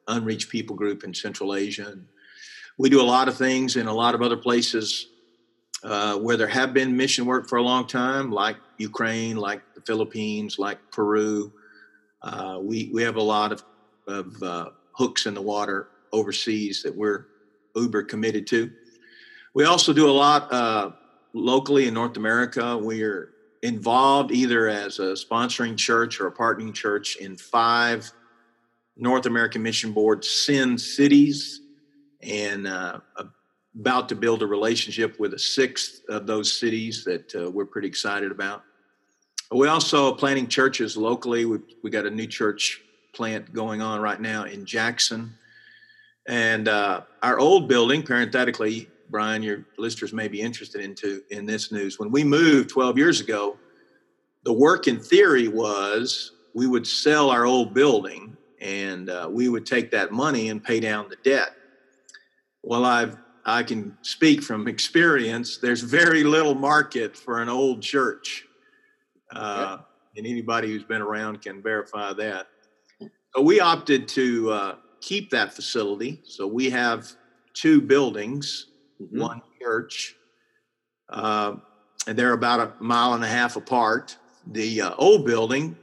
unreached 0.09 0.51
people 0.51 0.77
group 0.77 1.05
in 1.05 1.15
Central 1.15 1.55
Asia. 1.55 1.89
And 1.89 2.07
we 2.77 2.91
do 2.91 3.01
a 3.01 3.05
lot 3.05 3.29
of 3.29 3.37
things 3.37 3.77
in 3.77 3.87
a 3.87 3.93
lot 3.95 4.15
of 4.15 4.23
other 4.23 4.37
places 4.37 5.07
uh, 5.85 6.17
where 6.19 6.37
there 6.37 6.49
have 6.49 6.75
been 6.75 6.97
mission 6.97 7.25
work 7.25 7.49
for 7.49 7.57
a 7.57 7.63
long 7.63 7.87
time, 7.87 8.31
like 8.31 8.57
Ukraine, 8.79 9.37
like 9.37 9.63
the 9.75 9.81
Philippines, 9.81 10.59
like 10.59 10.79
Peru. 10.91 11.53
Uh, 12.23 12.59
we 12.61 12.91
we 12.93 13.03
have 13.03 13.17
a 13.17 13.23
lot 13.23 13.53
of 13.53 13.65
of 14.07 14.43
uh, 14.43 14.69
hooks 14.93 15.27
in 15.27 15.35
the 15.35 15.43
water 15.43 15.89
overseas 16.13 16.83
that 16.83 16.95
we're 16.95 17.27
uber 17.75 18.03
committed 18.03 18.47
to. 18.49 18.71
We 19.55 19.65
also 19.65 19.93
do 19.93 20.09
a 20.09 20.13
lot 20.13 20.53
uh, 20.53 20.91
locally 21.35 21.89
in 21.89 21.95
North 21.95 22.17
America. 22.17 22.77
We're 22.77 23.31
involved 23.63 24.33
either 24.33 24.69
as 24.69 24.99
a 24.99 25.15
sponsoring 25.15 25.77
church 25.77 26.21
or 26.21 26.27
a 26.27 26.33
partnering 26.33 26.75
church 26.75 27.17
in 27.17 27.37
five 27.37 28.11
North 28.97 29.27
American 29.27 29.63
Mission 29.63 29.93
Board 29.93 30.25
Send 30.25 30.81
Cities 30.81 31.61
and 32.23 32.67
uh, 32.67 33.01
about 33.79 34.09
to 34.11 34.15
build 34.15 34.43
a 34.43 34.47
relationship 34.47 35.19
with 35.19 35.35
a 35.35 35.39
sixth 35.39 36.03
of 36.09 36.27
those 36.27 36.53
cities 36.53 37.05
that 37.05 37.35
uh, 37.35 37.51
we're 37.51 37.67
pretty 37.67 37.89
excited 37.89 38.31
about. 38.31 38.63
We 39.51 39.69
also 39.69 40.13
are 40.13 40.17
planting 40.17 40.49
churches 40.49 40.97
locally. 40.97 41.45
We 41.45 41.59
we 41.83 41.91
got 41.91 42.07
a 42.07 42.11
new 42.11 42.27
church 42.27 42.81
plant 43.13 43.53
going 43.53 43.83
on 43.83 44.01
right 44.01 44.21
now 44.21 44.45
in 44.45 44.65
Jackson, 44.65 45.35
and 46.27 46.69
uh, 46.69 47.03
our 47.23 47.39
old 47.39 47.69
building, 47.69 48.03
parenthetically, 48.03 48.89
Brian, 49.13 49.43
your 49.43 49.67
listeners 49.79 50.13
may 50.13 50.27
be 50.27 50.41
interested 50.41 50.81
into 50.81 51.23
in 51.31 51.47
this 51.47 51.71
news. 51.71 51.99
When 51.99 52.11
we 52.11 52.25
moved 52.25 52.71
12 52.71 52.99
years 52.99 53.21
ago, 53.21 53.59
the 54.43 54.53
work 54.53 54.89
in 54.89 54.99
theory 54.99 55.47
was 55.47 56.33
we 56.55 56.67
would 56.67 56.87
sell 56.87 57.31
our 57.31 57.45
old 57.45 57.75
building 57.75 58.37
and 58.61 59.11
uh, 59.11 59.29
we 59.31 59.49
would 59.49 59.67
take 59.67 59.91
that 59.91 60.13
money 60.13 60.49
and 60.49 60.65
pay 60.65 60.81
down 60.81 61.09
the 61.09 61.17
debt. 61.23 61.51
Well, 62.63 62.85
I've 62.85 63.17
I 63.45 63.65
can 63.65 63.97
speak 64.03 64.43
from 64.43 64.69
experience. 64.69 65.59
There's 65.59 65.81
very 65.81 66.23
little 66.23 66.55
market 66.55 67.17
for 67.17 67.43
an 67.43 67.49
old 67.49 67.83
church, 67.83 68.45
uh, 69.35 69.79
and 70.17 70.27
anybody 70.27 70.69
who's 70.69 70.85
been 70.85 71.03
around 71.03 71.43
can 71.43 71.61
verify 71.61 72.13
that. 72.13 72.47
So 73.35 73.43
we 73.43 73.59
opted 73.59 74.07
to 74.09 74.51
uh, 74.53 74.75
keep 75.01 75.31
that 75.31 75.53
facility. 75.53 76.23
So 76.25 76.47
we 76.47 76.71
have 76.71 77.11
two 77.53 77.81
buildings, 77.81 78.69
mm-hmm. 79.01 79.21
one 79.21 79.43
church, 79.61 80.17
uh, 81.09 81.57
and 82.07 82.19
they're 82.19 82.33
about 82.33 82.61
a 82.61 82.83
mile 82.83 83.15
and 83.15 83.23
a 83.23 83.29
half 83.29 83.57
apart. 83.57 84.17
The 84.47 84.83
uh, 84.83 84.95
old 84.99 85.25
building 85.25 85.77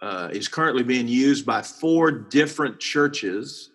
uh, 0.00 0.28
is 0.32 0.48
currently 0.48 0.82
being 0.82 1.08
used 1.08 1.44
by 1.44 1.62
four 1.62 2.10
different 2.10 2.78
churches 2.78 3.70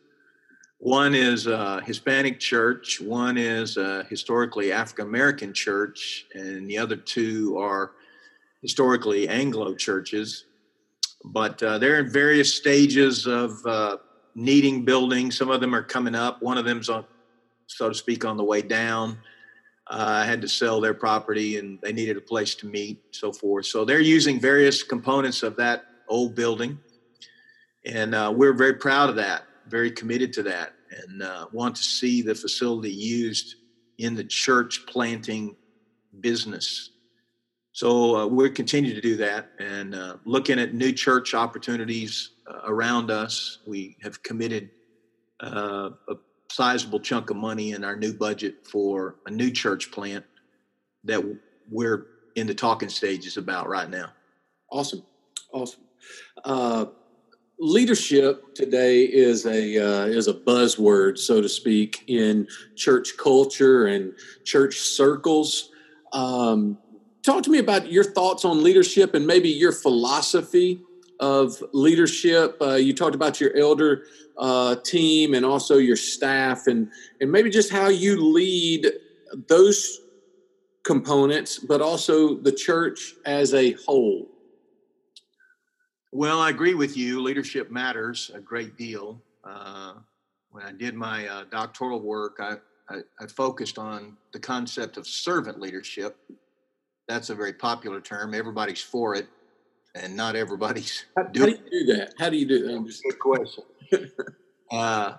one 0.85 1.15
is 1.15 1.47
a 1.47 1.81
Hispanic 1.81 2.39
church, 2.39 3.01
one 3.01 3.37
is 3.37 3.77
a 3.77 4.03
historically 4.03 4.71
African 4.71 5.07
American 5.07 5.51
church, 5.51 6.25
and 6.35 6.69
the 6.69 6.77
other 6.77 6.95
two 6.95 7.57
are 7.57 7.93
historically 8.61 9.27
Anglo 9.27 9.73
churches. 9.73 10.45
But 11.23 11.63
uh, 11.63 11.79
they're 11.79 11.99
in 11.99 12.11
various 12.11 12.53
stages 12.53 13.25
of 13.25 13.65
uh, 13.65 13.97
needing 14.35 14.85
buildings. 14.85 15.37
Some 15.37 15.49
of 15.49 15.59
them 15.59 15.73
are 15.73 15.81
coming 15.81 16.13
up. 16.13 16.41
One 16.43 16.57
of 16.57 16.65
them's 16.65 16.87
on, 16.87 17.05
so 17.67 17.89
to 17.89 17.95
speak, 17.95 18.25
on 18.25 18.37
the 18.37 18.43
way 18.43 18.61
down. 18.61 19.17
Uh, 19.87 20.21
I 20.23 20.25
had 20.25 20.41
to 20.41 20.47
sell 20.47 20.81
their 20.81 20.93
property, 20.93 21.57
and 21.57 21.79
they 21.81 21.93
needed 21.93 22.17
a 22.17 22.21
place 22.21 22.55
to 22.55 22.65
meet, 22.67 23.03
so 23.11 23.31
forth. 23.31 23.67
So 23.67 23.85
they're 23.85 23.99
using 23.99 24.39
various 24.39 24.81
components 24.83 25.43
of 25.43 25.55
that 25.57 25.85
old 26.07 26.35
building, 26.35 26.79
and 27.85 28.15
uh, 28.15 28.33
we're 28.35 28.53
very 28.53 28.73
proud 28.75 29.09
of 29.09 29.15
that 29.17 29.43
very 29.67 29.91
committed 29.91 30.31
to 30.33 30.43
that 30.43 30.73
and 30.91 31.23
uh, 31.23 31.47
want 31.51 31.75
to 31.75 31.83
see 31.83 32.21
the 32.21 32.35
facility 32.35 32.91
used 32.91 33.55
in 33.97 34.15
the 34.15 34.23
church 34.23 34.85
planting 34.87 35.55
business. 36.19 36.91
So 37.71 38.15
uh, 38.15 38.27
we're 38.27 38.49
continuing 38.49 38.95
to 38.95 39.01
do 39.01 39.17
that 39.17 39.49
and 39.59 39.95
uh, 39.95 40.17
looking 40.25 40.59
at 40.59 40.73
new 40.73 40.91
church 40.91 41.33
opportunities 41.33 42.31
uh, 42.47 42.59
around 42.65 43.11
us. 43.11 43.59
We 43.67 43.97
have 44.01 44.21
committed 44.23 44.69
a 45.41 45.91
sizable 46.55 47.01
chunk 47.01 47.29
of 47.29 47.35
money 47.35 47.73
in 47.73 47.83
our 47.83 47.97
new 47.97 48.13
budget 48.13 48.65
for 48.65 49.15
a 49.25 49.31
new 49.31 49.51
church 49.51 49.91
plant 49.91 50.23
that 51.03 51.21
we're 51.69 52.05
in 52.35 52.47
the 52.47 52.53
talking 52.53 52.87
stages 52.87 53.35
about 53.35 53.67
right 53.67 53.89
now. 53.89 54.09
Awesome, 54.71 55.03
awesome. 55.51 55.81
Uh, 56.45 56.85
leadership 57.59 58.55
today 58.55 59.03
is 59.03 59.45
a 59.45 59.77
uh, 59.77 60.05
is 60.05 60.29
a 60.29 60.33
buzzword, 60.33 61.17
so 61.17 61.41
to 61.41 61.49
speak, 61.49 62.05
in 62.07 62.47
church 62.75 63.17
culture 63.17 63.87
and 63.87 64.13
church 64.45 64.79
circles. 64.79 65.71
Um, 66.13 66.77
talk 67.21 67.43
to 67.43 67.49
me 67.49 67.59
about 67.59 67.91
your 67.91 68.05
thoughts 68.05 68.45
on 68.45 68.63
leadership 68.63 69.13
and 69.13 69.27
maybe 69.27 69.49
your 69.49 69.73
philosophy 69.73 70.81
of 71.19 71.63
leadership. 71.73 72.57
Uh, 72.61 72.75
you 72.75 72.93
talked 72.93 73.15
about 73.15 73.39
your 73.39 73.55
elder 73.55 74.05
uh, 74.37 74.75
team 74.83 75.33
and 75.33 75.45
also 75.45 75.77
your 75.77 75.95
staff, 75.95 76.67
and 76.67 76.91
and 77.21 77.31
maybe 77.31 77.49
just 77.49 77.71
how 77.71 77.87
you 77.87 78.21
lead 78.21 78.87
those 79.47 80.01
components, 80.83 81.57
but 81.59 81.81
also 81.81 82.35
the 82.35 82.51
church 82.51 83.15
as 83.25 83.53
a 83.53 83.73
whole. 83.85 84.29
Well, 86.11 86.39
I 86.39 86.49
agree 86.49 86.75
with 86.75 86.95
you. 86.95 87.21
Leadership 87.21 87.71
matters 87.71 88.31
a 88.33 88.39
great 88.39 88.77
deal. 88.77 89.21
Uh, 89.43 89.95
when 90.51 90.63
I 90.63 90.71
did 90.71 90.95
my 90.95 91.27
uh, 91.27 91.43
doctoral 91.51 91.99
work, 91.99 92.37
I, 92.39 92.55
I, 92.87 93.01
I, 93.19 93.27
focused 93.27 93.77
on 93.77 94.15
the 94.31 94.39
concept 94.39 94.95
of 94.95 95.05
servant 95.05 95.59
leadership. 95.59 96.17
That's 97.09 97.29
a 97.29 97.35
very 97.35 97.51
popular 97.51 97.99
term. 97.99 98.33
Everybody's 98.33 98.81
for 98.81 99.13
it, 99.13 99.27
and 99.95 100.15
not 100.15 100.35
everybody's 100.35 101.05
how, 101.15 101.23
doing. 101.23 101.55
How 101.55 101.61
do 101.61 101.75
you 101.77 101.85
do 101.85 101.93
that? 101.93 102.13
How 102.17 102.29
do 102.29 102.37
you 102.37 102.45
do 102.45 102.67
that? 102.67 102.85
Just... 102.85 103.03
Good 103.03 103.19
question. 103.19 103.63
uh, 104.71 105.13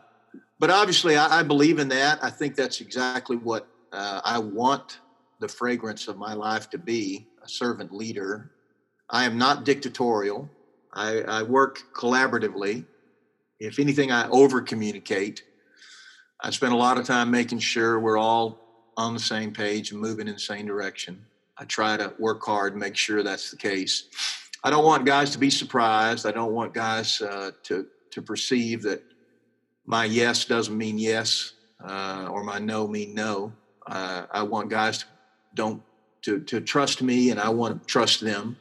but 0.59 0.71
obviously, 0.71 1.17
I, 1.17 1.41
I, 1.41 1.43
believe 1.43 1.79
in 1.79 1.89
that. 1.89 2.23
I 2.23 2.31
think 2.31 2.55
that's 2.55 2.81
exactly 2.81 3.37
what 3.37 3.67
uh, 3.93 4.21
I 4.25 4.39
want 4.39 5.01
the 5.41 5.49
fragrance 5.49 6.09
of 6.09 6.17
my 6.17 6.35
life 6.35 6.71
to 6.71 6.79
be 6.79 7.27
a 7.43 7.49
servant 7.49 7.93
leader. 7.93 8.53
I 9.11 9.25
am 9.25 9.39
not 9.39 9.65
dictatorial. 9.65 10.49
I, 10.93 11.21
I 11.23 11.43
work 11.43 11.83
collaboratively. 11.95 12.85
If 13.61 13.79
anything, 13.79 14.11
I 14.11 14.29
over 14.29 14.61
communicate. 14.61 15.43
I 16.41 16.51
spend 16.51 16.73
a 16.73 16.77
lot 16.77 16.99
of 16.99 17.07
time 17.07 17.31
making 17.31 17.61
sure 17.61 17.99
we're 17.99 18.19
all 18.19 18.93
on 18.97 19.15
the 19.15 19.21
same 19.21 19.53
page 19.53 19.93
and 19.93 20.01
moving 20.01 20.27
in 20.27 20.35
the 20.35 20.41
same 20.41 20.67
direction. 20.67 21.25
I 21.59 21.65
try 21.65 21.97
to 21.97 22.13
work 22.19 22.45
hard 22.45 22.73
and 22.73 22.81
make 22.81 22.97
sure 22.97 23.23
that's 23.23 23.51
the 23.51 23.57
case. 23.57 24.09
I 24.67 24.71
don't 24.71 24.85
want 24.85 25.07
guys 25.07 25.31
to 25.31 25.39
be 25.39 25.49
surprised. 25.49 26.27
I 26.27 26.33
don't 26.33 26.53
want 26.53 26.75
guys 26.75 27.23
uh, 27.23 27.53
to 27.63 27.87
to 28.11 28.21
perceive 28.21 28.83
that 28.83 29.01
my 29.87 30.07
yes 30.07 30.45
doesn't 30.45 30.77
mean 30.77 30.99
yes 30.99 31.53
uh, 31.81 32.29
or 32.33 32.43
my 32.43 32.59
no 32.59 32.89
mean 32.89 33.15
no. 33.15 33.53
Uh, 33.87 34.27
I 34.29 34.43
want 34.43 34.69
guys 34.69 34.99
to 34.99 35.05
don't 35.55 35.81
to 36.23 36.41
to 36.41 36.61
trust 36.61 37.01
me, 37.01 37.31
and 37.31 37.39
I 37.39 37.49
want 37.49 37.81
to 37.81 37.87
trust 37.87 38.21
them. 38.21 38.57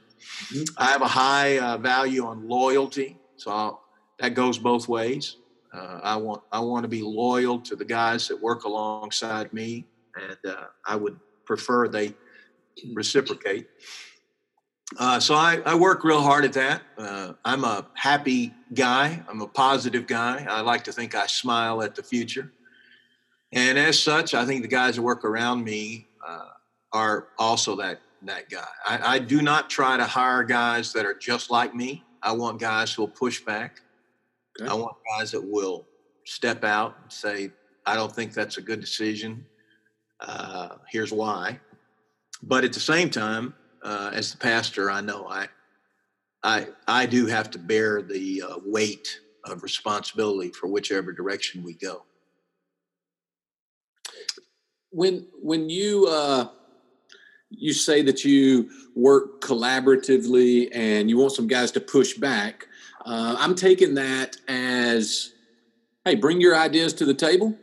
Mm-hmm. 0.53 0.63
I 0.77 0.85
have 0.91 1.01
a 1.01 1.07
high 1.07 1.57
uh, 1.57 1.77
value 1.79 2.23
on 2.23 2.47
loyalty, 2.47 3.17
so 3.37 3.49
I'll, 3.49 3.83
that 4.19 4.35
goes 4.35 4.59
both 4.59 4.87
ways. 4.87 5.37
Uh, 5.73 6.01
I 6.03 6.17
want 6.17 6.43
I 6.51 6.59
want 6.59 6.83
to 6.83 6.87
be 6.87 7.01
loyal 7.01 7.59
to 7.61 7.75
the 7.75 7.85
guys 7.85 8.27
that 8.27 8.39
work 8.39 8.65
alongside 8.65 9.51
me, 9.53 9.87
and 10.15 10.53
uh, 10.53 10.65
I 10.85 10.97
would 10.97 11.19
prefer 11.45 11.87
they 11.87 12.13
reciprocate. 12.93 13.69
Uh, 14.97 15.19
so 15.19 15.33
I, 15.33 15.61
I, 15.65 15.73
work 15.73 16.03
real 16.03 16.21
hard 16.21 16.45
at 16.45 16.53
that. 16.53 16.83
Uh, 16.97 17.33
I'm 17.43 17.63
a 17.63 17.87
happy 17.95 18.53
guy. 18.73 19.23
I'm 19.27 19.41
a 19.41 19.47
positive 19.47 20.05
guy. 20.05 20.45
I 20.47 20.61
like 20.61 20.83
to 20.83 20.91
think 20.91 21.15
I 21.15 21.25
smile 21.25 21.81
at 21.81 21.95
the 21.95 22.03
future. 22.03 22.51
And 23.51 23.79
as 23.79 23.97
such, 23.99 24.35
I 24.35 24.45
think 24.45 24.61
the 24.61 24.67
guys 24.67 24.97
that 24.97 25.01
work 25.01 25.25
around 25.25 25.63
me 25.63 26.07
uh, 26.25 26.49
are 26.93 27.29
also 27.39 27.75
that 27.77 28.01
that 28.23 28.49
guy. 28.49 28.65
I, 28.87 29.15
I, 29.15 29.19
do 29.19 29.41
not 29.41 29.69
try 29.69 29.97
to 29.97 30.03
hire 30.03 30.43
guys 30.43 30.93
that 30.93 31.05
are 31.05 31.13
just 31.13 31.51
like 31.51 31.75
me. 31.75 32.03
I 32.23 32.31
want 32.31 32.59
guys 32.59 32.91
who 32.91 33.03
will 33.03 33.09
push 33.09 33.39
back. 33.39 33.81
Okay. 34.59 34.69
I 34.69 34.73
want 34.73 34.95
guys 35.17 35.31
that 35.31 35.43
will 35.43 35.85
step 36.25 36.63
out 36.63 36.95
and 37.03 37.11
say, 37.11 37.51
"I 37.85 37.95
don't 37.95 38.11
think 38.11 38.33
that's 38.33 38.57
a 38.57 38.61
good 38.61 38.79
decision. 38.79 39.45
Uh, 40.19 40.69
here's 40.89 41.11
why." 41.11 41.59
But 42.41 42.63
at 42.63 42.73
the 42.73 42.79
same 42.79 43.09
time, 43.09 43.53
uh, 43.85 44.09
as 44.13 44.31
the 44.31 44.37
pastor, 44.37 44.89
I 44.89 45.01
know 45.01 45.27
I, 45.29 45.47
I, 46.43 46.67
I 46.87 47.05
do 47.05 47.27
have 47.27 47.51
to 47.51 47.59
bear 47.59 48.01
the 48.01 48.41
uh, 48.41 48.57
weight 48.65 49.19
of 49.45 49.61
responsibility 49.61 50.49
for 50.49 50.67
whichever 50.67 51.13
direction 51.13 51.63
we 51.63 51.75
go. 51.75 52.03
When 54.91 55.27
when 55.41 55.69
you 55.69 56.07
uh, 56.07 56.47
you 57.49 57.73
say 57.73 58.01
that 58.01 58.25
you 58.25 58.69
work 58.95 59.41
collaboratively 59.41 60.69
and 60.73 61.09
you 61.09 61.17
want 61.17 61.33
some 61.33 61.47
guys 61.47 61.71
to 61.71 61.79
push 61.79 62.13
back, 62.15 62.67
uh, 63.05 63.35
I'm 63.37 63.55
taking 63.55 63.95
that 63.95 64.37
as, 64.47 65.33
hey, 66.05 66.15
bring 66.15 66.41
your 66.41 66.55
ideas 66.55 66.93
to 66.93 67.05
the 67.05 67.13
table. 67.13 67.55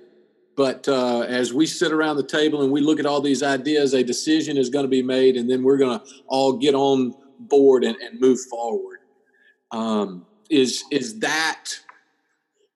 But 0.56 0.86
uh, 0.86 1.20
as 1.20 1.54
we 1.54 1.66
sit 1.66 1.92
around 1.92 2.16
the 2.16 2.26
table 2.26 2.62
and 2.62 2.70
we 2.70 2.80
look 2.80 3.00
at 3.00 3.06
all 3.06 3.20
these 3.20 3.42
ideas, 3.42 3.94
a 3.94 4.04
decision 4.04 4.56
is 4.58 4.68
going 4.68 4.84
to 4.84 4.90
be 4.90 5.02
made, 5.02 5.36
and 5.36 5.50
then 5.50 5.62
we're 5.62 5.78
going 5.78 5.98
to 5.98 6.04
all 6.26 6.52
get 6.52 6.74
on 6.74 7.14
board 7.38 7.84
and, 7.84 7.96
and 7.96 8.20
move 8.20 8.38
forward. 8.50 8.98
Um, 9.70 10.26
is 10.50 10.84
is 10.90 11.20
that 11.20 11.64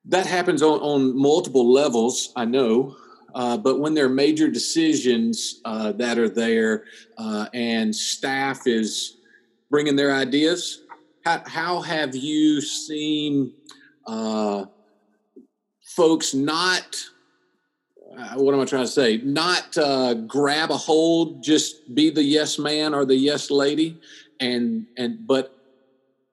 that 0.06 0.26
happens 0.26 0.62
on, 0.62 0.80
on 0.80 1.16
multiple 1.16 1.70
levels? 1.70 2.32
I 2.34 2.46
know, 2.46 2.96
uh, 3.34 3.58
but 3.58 3.80
when 3.80 3.92
there 3.92 4.06
are 4.06 4.08
major 4.08 4.48
decisions 4.48 5.60
uh, 5.66 5.92
that 5.92 6.18
are 6.18 6.30
there, 6.30 6.84
uh, 7.18 7.48
and 7.52 7.94
staff 7.94 8.66
is 8.66 9.18
bringing 9.68 9.96
their 9.96 10.14
ideas, 10.14 10.84
how, 11.24 11.42
how 11.44 11.80
have 11.82 12.16
you 12.16 12.62
seen 12.62 13.52
uh, 14.06 14.64
folks 15.84 16.32
not? 16.32 16.96
Uh, 18.16 18.34
what 18.36 18.54
am 18.54 18.60
I 18.60 18.64
trying 18.64 18.84
to 18.84 18.90
say? 18.90 19.18
Not 19.18 19.76
uh, 19.76 20.14
grab 20.14 20.70
a 20.70 20.76
hold, 20.76 21.42
just 21.42 21.94
be 21.94 22.10
the 22.10 22.22
yes 22.22 22.58
man 22.58 22.94
or 22.94 23.04
the 23.04 23.14
yes 23.14 23.50
lady, 23.50 24.00
and 24.40 24.86
and 24.96 25.26
but 25.26 25.54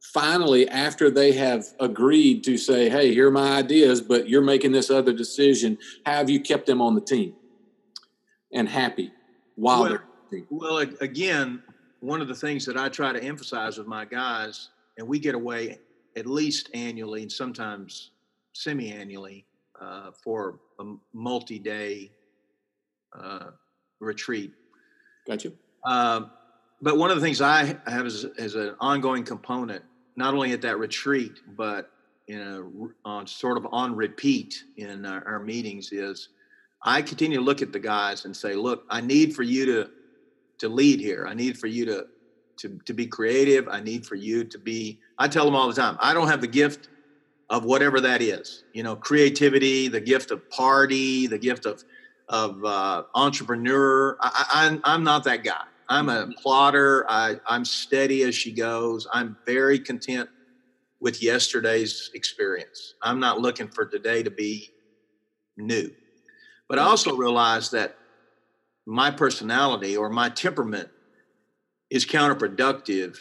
finally, 0.02 0.68
after 0.70 1.10
they 1.10 1.34
have 1.34 1.66
agreed 1.80 2.44
to 2.46 2.58
say, 2.58 2.90
"Hey, 2.90 3.14
here 3.14 3.28
are 3.28 3.32
my 3.32 3.58
ideas," 3.58 4.02
but 4.02 4.30
you're 4.30 4.42
making 4.42 4.72
this 4.72 4.90
other 4.90 5.12
decision, 5.12 5.78
how 6.06 6.14
have 6.14 6.30
you 6.30 6.40
kept 6.40 6.68
them 6.68 6.82
on 6.82 6.96
the 6.96 7.02
team 7.02 7.36
and 8.54 8.70
happy 8.70 9.12
while 9.56 9.82
well, 9.82 9.90
they're? 10.32 10.44
Well, 10.50 10.78
again, 10.78 11.62
one 12.00 12.22
of 12.22 12.28
the 12.28 12.36
things 12.36 12.66
that 12.66 12.78
I 12.78 12.90
try 12.90 13.12
to 13.12 13.22
emphasize 13.22 13.78
with 13.78 13.88
my 13.88 14.06
guys, 14.06 14.70
and 14.98 15.08
we 15.08 15.20
get 15.20 15.36
away 15.36 15.80
at 16.16 16.26
least 16.28 16.70
annually 16.74 17.24
and 17.24 17.32
sometimes 17.32 18.12
semi-annually 18.54 19.46
uh, 19.82 20.12
for 20.24 20.60
a 20.80 20.96
multi-day 21.14 22.12
uh, 23.18 23.52
retreat. 24.00 24.52
Gotcha. 25.28 25.52
Uh, 25.86 26.22
but 26.82 26.98
one 26.98 27.10
of 27.10 27.16
the 27.16 27.22
things 27.22 27.42
I 27.42 27.78
have 27.88 28.06
as, 28.06 28.26
as 28.38 28.56
an 28.56 28.76
ongoing 28.80 29.24
component, 29.24 29.84
not 30.16 30.34
only 30.34 30.52
at 30.52 30.62
that 30.62 30.78
retreat, 30.78 31.40
but 31.56 31.92
in 32.28 32.40
a, 32.40 33.08
on 33.08 33.28
sort 33.28 33.58
of 33.58 33.68
on 33.72 33.96
repeat 33.96 34.64
in 34.78 35.06
our, 35.06 35.26
our 35.28 35.40
meetings, 35.40 35.92
is 35.92 36.30
I 36.84 37.02
continue 37.02 37.38
to 37.38 37.44
look 37.44 37.62
at 37.62 37.72
the 37.72 37.80
guys 37.80 38.26
and 38.26 38.36
say, 38.36 38.56
"Look, 38.56 38.86
I 38.90 39.02
need 39.02 39.34
for 39.36 39.44
you 39.44 39.66
to 39.66 39.90
to 40.60 40.70
lead 40.70 41.00
here. 41.00 41.26
I 41.28 41.34
need 41.34 41.58
for 41.58 41.68
you 41.68 41.86
to 41.86 42.08
to 42.58 42.80
to 42.86 42.94
be 42.94 43.08
creative. 43.08 43.68
I 43.70 43.80
need 43.80 44.06
for 44.06 44.16
you 44.16 44.44
to 44.44 44.58
be." 44.58 45.00
I 45.18 45.28
tell 45.28 45.46
them 45.46 45.56
all 45.56 45.68
the 45.68 45.74
time, 45.74 45.98
I 46.00 46.14
don't 46.14 46.28
have 46.28 46.42
the 46.42 46.48
gift 46.48 46.90
of 47.54 47.64
whatever 47.66 48.02
that 48.02 48.22
is. 48.22 48.64
You 48.74 48.82
know, 48.82 48.96
creativity, 48.96 49.88
the 49.88 50.02
gift 50.02 50.32
of 50.32 50.42
party, 50.50 51.28
the 51.28 51.38
gift 51.38 51.66
of 51.66 51.82
of 52.28 52.66
uh, 52.66 53.04
entrepreneur. 53.14 54.18
I, 54.20 54.46
I'm 54.54 54.82
I'm 54.84 55.04
not 55.04 55.24
that 55.26 55.44
guy. 55.44 55.62
I'm 55.88 56.10
a 56.10 56.30
plotter. 56.42 57.06
I, 57.08 57.36
I'm 57.46 57.64
steady 57.64 58.24
as 58.24 58.34
she 58.34 58.54
goes. 58.54 59.06
I'm 59.14 59.38
very 59.46 59.78
content 59.78 60.30
with 61.00 61.22
yesterday's 61.22 62.10
experience. 62.16 62.96
I'm 63.04 63.20
not 63.20 63.40
looking 63.40 63.68
for 63.68 63.86
today 63.86 64.24
to 64.24 64.32
be 64.32 64.70
new. 65.58 65.92
But 66.68 66.80
I 66.80 66.84
also 66.84 67.16
realize 67.16 67.70
that 67.72 67.98
my 68.88 69.12
personality 69.12 69.96
or 69.96 70.10
my 70.10 70.30
temperament 70.30 70.90
is 71.92 72.06
counterproductive 72.06 73.18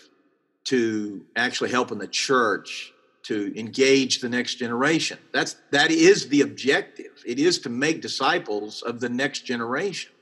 to 0.67 1.27
actually 1.37 1.71
helping 1.71 1.99
the 1.99 2.07
church 2.07 2.93
to 3.25 3.59
engage 3.59 4.21
the 4.21 4.29
next 4.29 4.57
generation. 4.57 5.19
That's 5.33 5.57
that 5.71 5.91
is 5.91 6.29
the 6.29 6.41
objective. 6.41 7.23
It 7.25 7.39
is 7.39 7.59
to 7.61 7.69
make 7.69 8.03
disciples 8.03 8.83
of 8.83 9.01
the 9.01 9.09
next 9.09 9.41
generation. 9.41 10.13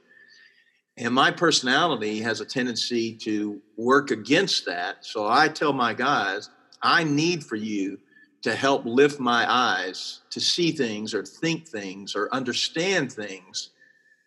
And 0.96 1.14
my 1.14 1.30
personality 1.30 2.20
has 2.20 2.40
a 2.40 2.44
tendency 2.44 3.14
to 3.22 3.60
work 3.78 4.10
against 4.10 4.66
that. 4.66 5.04
So 5.04 5.26
I 5.26 5.48
tell 5.48 5.72
my 5.72 5.94
guys, 5.94 6.50
I 6.82 7.04
need 7.04 7.42
for 7.44 7.56
you 7.56 7.98
to 8.42 8.54
help 8.54 8.84
lift 8.84 9.20
my 9.20 9.50
eyes 9.50 10.20
to 10.30 10.40
see 10.40 10.72
things 10.72 11.14
or 11.14 11.24
think 11.24 11.66
things 11.66 12.14
or 12.14 12.32
understand 12.34 13.12
things 13.12 13.70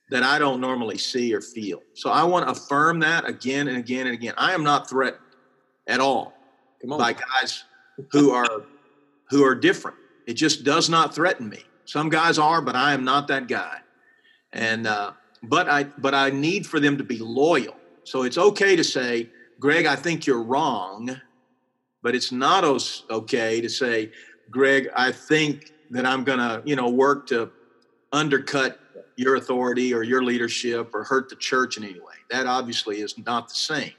that 0.10 0.24
I 0.24 0.38
don't 0.38 0.62
normally 0.62 0.98
see 0.98 1.34
or 1.34 1.42
feel. 1.42 1.82
So 1.94 2.10
I 2.10 2.24
want 2.24 2.46
to 2.48 2.52
affirm 2.52 3.00
that 3.00 3.28
again 3.28 3.68
and 3.68 3.78
again 3.78 4.08
and 4.08 4.14
again. 4.14 4.34
I 4.38 4.54
am 4.54 4.64
not 4.64 4.90
threatened 4.90 5.22
at 5.88 6.00
all 6.00 6.34
by 6.86 7.14
guys 7.14 7.64
who 8.12 8.32
are 8.32 8.64
who 9.30 9.44
are 9.44 9.56
different. 9.56 9.98
It 10.28 10.34
just 10.34 10.64
does 10.64 10.90
not 10.90 11.14
threaten 11.14 11.50
me. 11.50 11.64
Some 11.86 12.10
guys 12.10 12.38
are, 12.38 12.62
but 12.62 12.76
I 12.76 12.94
am 12.94 13.04
not 13.04 13.28
that 13.28 13.48
guy. 13.48 13.80
And 14.54 14.88
uh, 14.88 15.12
but 15.42 15.70
I 15.70 15.84
but 15.84 16.14
I 16.14 16.30
need 16.30 16.66
for 16.66 16.80
them 16.80 16.98
to 16.98 17.04
be 17.04 17.18
loyal. 17.20 17.76
So 18.04 18.24
it's 18.24 18.38
okay 18.38 18.76
to 18.76 18.84
say, 18.84 19.30
Greg, 19.60 19.86
I 19.86 19.96
think 19.96 20.26
you're 20.26 20.44
wrong, 20.44 21.20
but 22.02 22.16
it's 22.16 22.32
not 22.32 22.64
okay 23.10 23.62
to 23.62 23.70
say, 23.70 24.12
Greg, 24.50 24.90
I 24.96 25.12
think 25.12 25.72
that 25.92 26.06
I'm 26.06 26.24
gonna, 26.24 26.62
you 26.66 26.76
know, 26.76 26.90
work 26.90 27.28
to 27.28 27.52
undercut 28.12 28.80
your 29.16 29.36
authority 29.36 29.94
or 29.94 30.04
your 30.04 30.24
leadership 30.24 30.94
or 30.94 31.04
hurt 31.04 31.30
the 31.30 31.36
church 31.36 31.78
in 31.78 31.84
any 31.84 32.00
way. 32.00 32.16
That 32.30 32.46
obviously 32.46 33.02
is 33.02 33.18
not 33.18 33.50
the 33.50 33.56
same. 33.56 33.94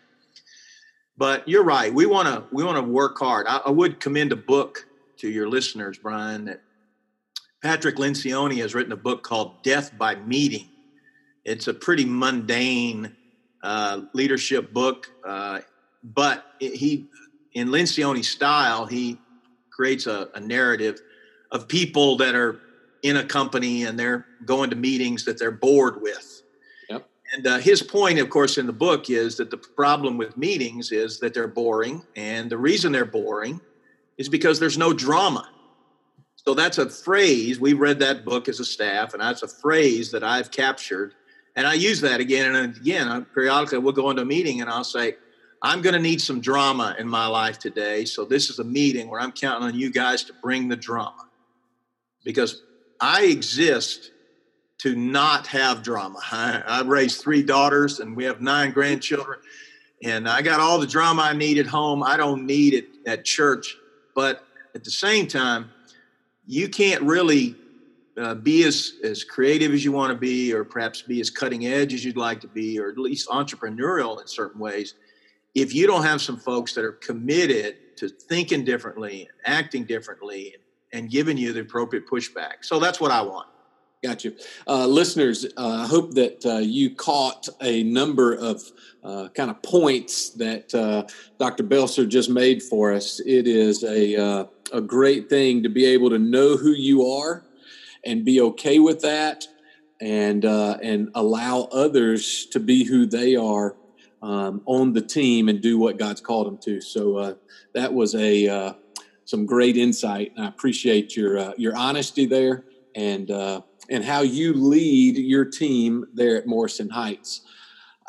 But 1.17 1.49
you're 1.49 1.65
right. 1.65 1.93
We 1.93 2.07
want 2.07 2.29
to 2.29 2.45
we 2.55 2.65
want 2.65 2.77
to 2.77 2.83
work 2.83 3.19
hard. 3.19 3.47
I, 3.47 3.59
I, 3.67 3.71
would 3.71 4.01
commend 4.01 4.33
a 4.33 4.37
book 4.37 4.87
to 5.19 5.29
your 5.29 5.49
listeners, 5.49 5.97
Brian, 5.99 6.47
that 6.47 6.61
Patrick 7.63 7.97
Lencioni 7.97 8.59
has 8.59 8.75
written 8.75 8.93
a 8.93 8.97
book 8.97 9.23
called 9.23 9.63
Death 9.63 9.97
by 9.97 10.17
Meeting. 10.17 10.69
It's 11.45 11.69
a 11.69 11.75
pretty 11.75 12.05
mundane 12.05 13.15
uh, 13.63 14.03
leadership 14.13 14.73
book, 14.73 15.11
uh, 15.25 15.61
but 16.03 16.45
he, 16.59 17.07
in 17.53 17.69
Lencioni's 17.69 18.29
style, 18.29 18.87
he 18.87 19.19
creates 19.71 20.07
a, 20.07 20.29
a 20.35 20.41
narrative 20.41 21.01
of 21.51 21.69
people 21.69 22.17
that 22.19 22.35
are 22.35 22.61
in 23.03 23.17
a 23.17 23.25
company 23.25 23.85
and 23.85 23.99
they're 23.99 24.27
going 24.45 24.71
to 24.71 24.77
meetings 24.77 25.25
that 25.27 25.39
they're 25.39 25.51
bored 25.51 26.01
with. 26.01 26.34
And 27.35 27.47
uh, 27.49 27.59
his 27.59 27.83
point, 27.83 28.21
of 28.21 28.31
course, 28.31 28.59
in 28.59 28.67
the 28.67 28.73
book 28.73 29.11
is 29.11 29.37
that 29.39 29.51
the 29.51 29.57
problem 29.57 30.17
with 30.17 30.37
meetings 30.37 30.93
is 30.93 31.19
that 31.19 31.35
they're 31.35 31.49
boring. 31.49 32.05
And 32.15 32.49
the 32.49 32.57
reason 32.57 32.93
they're 32.93 33.05
boring 33.05 33.61
is 34.19 34.29
because 34.29 34.61
there's 34.61 34.79
no 34.79 34.93
drama. 34.93 35.49
So 36.37 36.55
that's 36.55 36.79
a 36.79 36.89
phrase. 36.89 37.59
We 37.59 37.73
read 37.73 37.99
that 37.99 38.25
book 38.25 38.49
as 38.49 38.61
a 38.61 38.65
staff, 38.65 39.15
and 39.15 39.23
that's 39.23 39.43
a 39.43 39.49
phrase 39.49 40.13
that 40.13 40.23
I've 40.23 40.51
captured 40.51 41.15
And 41.57 41.67
I 41.67 41.75
use 41.75 42.01
that 42.03 42.21
again 42.21 42.55
and 42.55 42.77
again. 42.77 43.27
Periodically, 43.35 43.79
we'll 43.79 43.93
go 43.93 44.11
into 44.11 44.23
a 44.23 44.25
meeting 44.25 44.61
and 44.61 44.71
I'll 44.71 44.85
say, 44.85 45.17
I'm 45.63 45.83
going 45.83 45.95
to 45.95 46.01
need 46.01 46.21
some 46.21 46.41
drama 46.41 46.95
in 46.99 47.09
my 47.09 47.27
life 47.27 47.59
today. 47.59 48.05
So 48.05 48.25
this 48.25 48.51
is 48.51 48.59
a 48.59 48.65
meeting 48.65 49.09
where 49.09 49.21
I'm 49.21 49.33
counting 49.33 49.67
on 49.69 49.75
you 49.75 49.91
guys 49.91 50.23
to 50.25 50.33
bring 50.43 50.69
the 50.69 50.77
drama 50.77 51.29
because 52.25 52.63
I 53.01 53.25
exist 53.25 54.11
to 54.79 54.95
not 54.95 55.47
have 55.47 55.83
drama. 55.83 56.19
I, 56.33 56.63
I've 56.67 56.87
raised 56.87 57.21
three 57.21 57.43
daughters 57.43 58.01
and 58.01 58.17
we 58.17 58.25
have 58.25 58.41
nine 58.41 58.73
grandchildren, 58.73 59.39
and 60.03 60.29
I 60.29 60.43
got 60.43 60.61
all 60.61 60.79
the 60.79 60.87
drama 60.87 61.23
I 61.23 61.33
need 61.33 61.59
at 61.59 61.67
home. 61.67 62.03
I 62.03 62.17
don't 62.17 62.47
need 62.47 62.75
it 62.75 62.89
at 63.07 63.25
church. 63.25 63.77
But 64.15 64.45
at 64.75 64.85
the 64.85 64.91
same 64.91 65.27
time, 65.27 65.71
you 66.47 66.69
can't 66.69 67.03
really 67.03 67.57
uh, 68.17 68.35
be 68.35 68.65
as, 68.65 68.95
as 69.03 69.25
creative 69.25 69.73
as 69.73 69.85
you 69.85 69.93
want 69.93 70.13
to 70.13 70.19
be, 70.19 70.53
or 70.53 70.65
perhaps 70.65 71.03
be 71.03 71.21
as 71.21 71.31
cutting 71.31 71.67
edge 71.67 71.95
as 71.95 72.05
you'd 72.05 72.17
like 72.17 72.41
to 72.41 72.49
be, 72.49 72.79
or 72.79 72.91
at 72.91 72.99
least 72.99 73.29
entrepreneurial 73.29 74.21
in 74.21 74.27
certain 74.27 74.61
ways, 74.61 74.95
if 75.55 75.75
you 75.75 75.87
don't 75.87 76.03
have 76.03 76.21
some 76.21 76.37
folks 76.37 76.75
that 76.75 76.85
are 76.85 76.93
committed 76.93 77.77
to 77.97 78.09
thinking 78.09 78.65
differently 78.65 79.29
acting 79.47 79.85
differently 79.85 80.55
and 80.93 81.11
giving 81.11 81.37
you 81.37 81.53
the 81.53 81.61
appropriate 81.61 82.09
pushback. 82.09 82.63
So 82.63 82.79
that's 82.79 83.01
what 83.01 83.11
I 83.11 83.23
want. 83.23 83.49
Got 84.05 84.23
you. 84.23 84.37
Uh, 84.67 84.87
listeners, 84.87 85.47
uh, 85.57 85.79
I 85.83 85.87
hope 85.87 86.13
that 86.13 86.45
uh, 86.45 86.59
you 86.59 86.95
caught 86.95 87.49
a 87.63 87.83
number 87.85 88.35
of 88.35 88.63
uh, 89.03 89.29
kind 89.29 89.51
of 89.51 89.63
points 89.63 90.29
that 90.33 90.75
uh, 90.75 91.05
Dr. 91.39 91.65
Belser 91.65 92.07
just 92.07 92.29
made 92.29 92.63
for 92.63 92.93
us. 92.93 93.19
It 93.21 93.49
is 93.49 93.83
a, 93.83 94.15
uh, 94.15 94.45
a 94.75 94.83
great 94.83 95.31
thing 95.31 95.63
to 95.63 95.71
be 95.71 95.87
able 95.87 96.11
to 96.11 96.19
know 96.19 96.59
who 96.59 96.73
you 96.73 97.07
are 97.07 97.45
and 98.05 98.27
be 98.27 98.43
okay 98.43 98.79
with 98.79 99.01
that 99.01 99.47
and, 100.03 100.45
and 100.45 101.09
allow 101.15 101.63
others 101.73 102.45
to 102.51 102.61
be 102.61 102.85
who 102.85 103.07
they 103.07 103.37
are 103.37 103.75
um, 104.21 104.61
on 104.67 104.93
the 104.93 105.01
team 105.01 105.49
and 105.49 105.63
do 105.63 105.79
what 105.79 105.99
God's 105.99 106.21
called 106.21 106.47
them 106.47 106.59
to. 106.59 106.83
So 106.83 107.39
that 107.73 107.95
was 107.95 108.15
a 108.15 108.77
some 109.25 109.47
great 109.47 109.79
insight, 109.79 110.33
and 110.37 110.45
I 110.45 110.49
appreciate 110.49 111.17
your 111.17 111.55
your 111.57 111.75
honesty 111.75 112.27
there 112.27 112.67
and 112.95 113.31
and 113.91 114.05
how 114.05 114.23
you 114.23 114.53
lead 114.53 115.17
your 115.17 115.45
team 115.45 116.07
there 116.15 116.37
at 116.37 116.47
Morrison 116.47 116.89
Heights. 116.89 117.43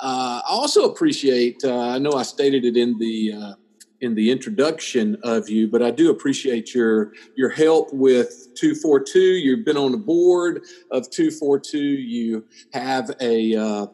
Uh, 0.01 0.41
I 0.43 0.49
also 0.49 0.89
appreciate. 0.91 1.63
Uh, 1.63 1.89
I 1.89 1.99
know 1.99 2.13
I 2.13 2.23
stated 2.23 2.65
it 2.65 2.75
in 2.75 2.97
the 2.99 3.33
uh, 3.33 3.53
in 4.01 4.13
the 4.13 4.29
introduction 4.29 5.17
of 5.23 5.49
you, 5.49 5.67
but 5.67 5.81
I 5.81 5.91
do 5.91 6.11
appreciate 6.11 6.73
your 6.73 7.13
your 7.35 7.49
help 7.49 7.93
with 7.93 8.49
two 8.55 8.75
four 8.75 8.99
two. 8.99 9.19
You've 9.19 9.65
been 9.65 9.77
on 9.77 9.91
the 9.91 9.97
board 9.97 10.63
of 10.91 11.09
two 11.09 11.31
four 11.31 11.59
two. 11.59 11.79
You 11.79 12.45
have 12.73 13.11
a 13.21 13.55
uh, 13.55 13.88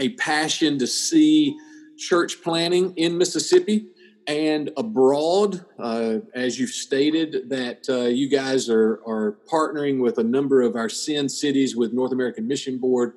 a 0.00 0.10
passion 0.10 0.78
to 0.78 0.86
see 0.86 1.56
church 1.96 2.42
planting 2.42 2.92
in 2.96 3.16
Mississippi 3.16 3.86
and 4.26 4.70
abroad, 4.76 5.64
uh, 5.78 6.16
as 6.34 6.58
you've 6.58 6.70
stated, 6.70 7.48
that 7.48 7.88
uh, 7.88 8.06
you 8.06 8.28
guys 8.28 8.68
are, 8.68 9.00
are 9.06 9.38
partnering 9.50 10.00
with 10.00 10.18
a 10.18 10.24
number 10.24 10.62
of 10.62 10.74
our 10.74 10.88
Send 10.88 11.30
Cities 11.30 11.76
with 11.76 11.92
North 11.92 12.12
American 12.12 12.46
Mission 12.46 12.78
Board. 12.78 13.14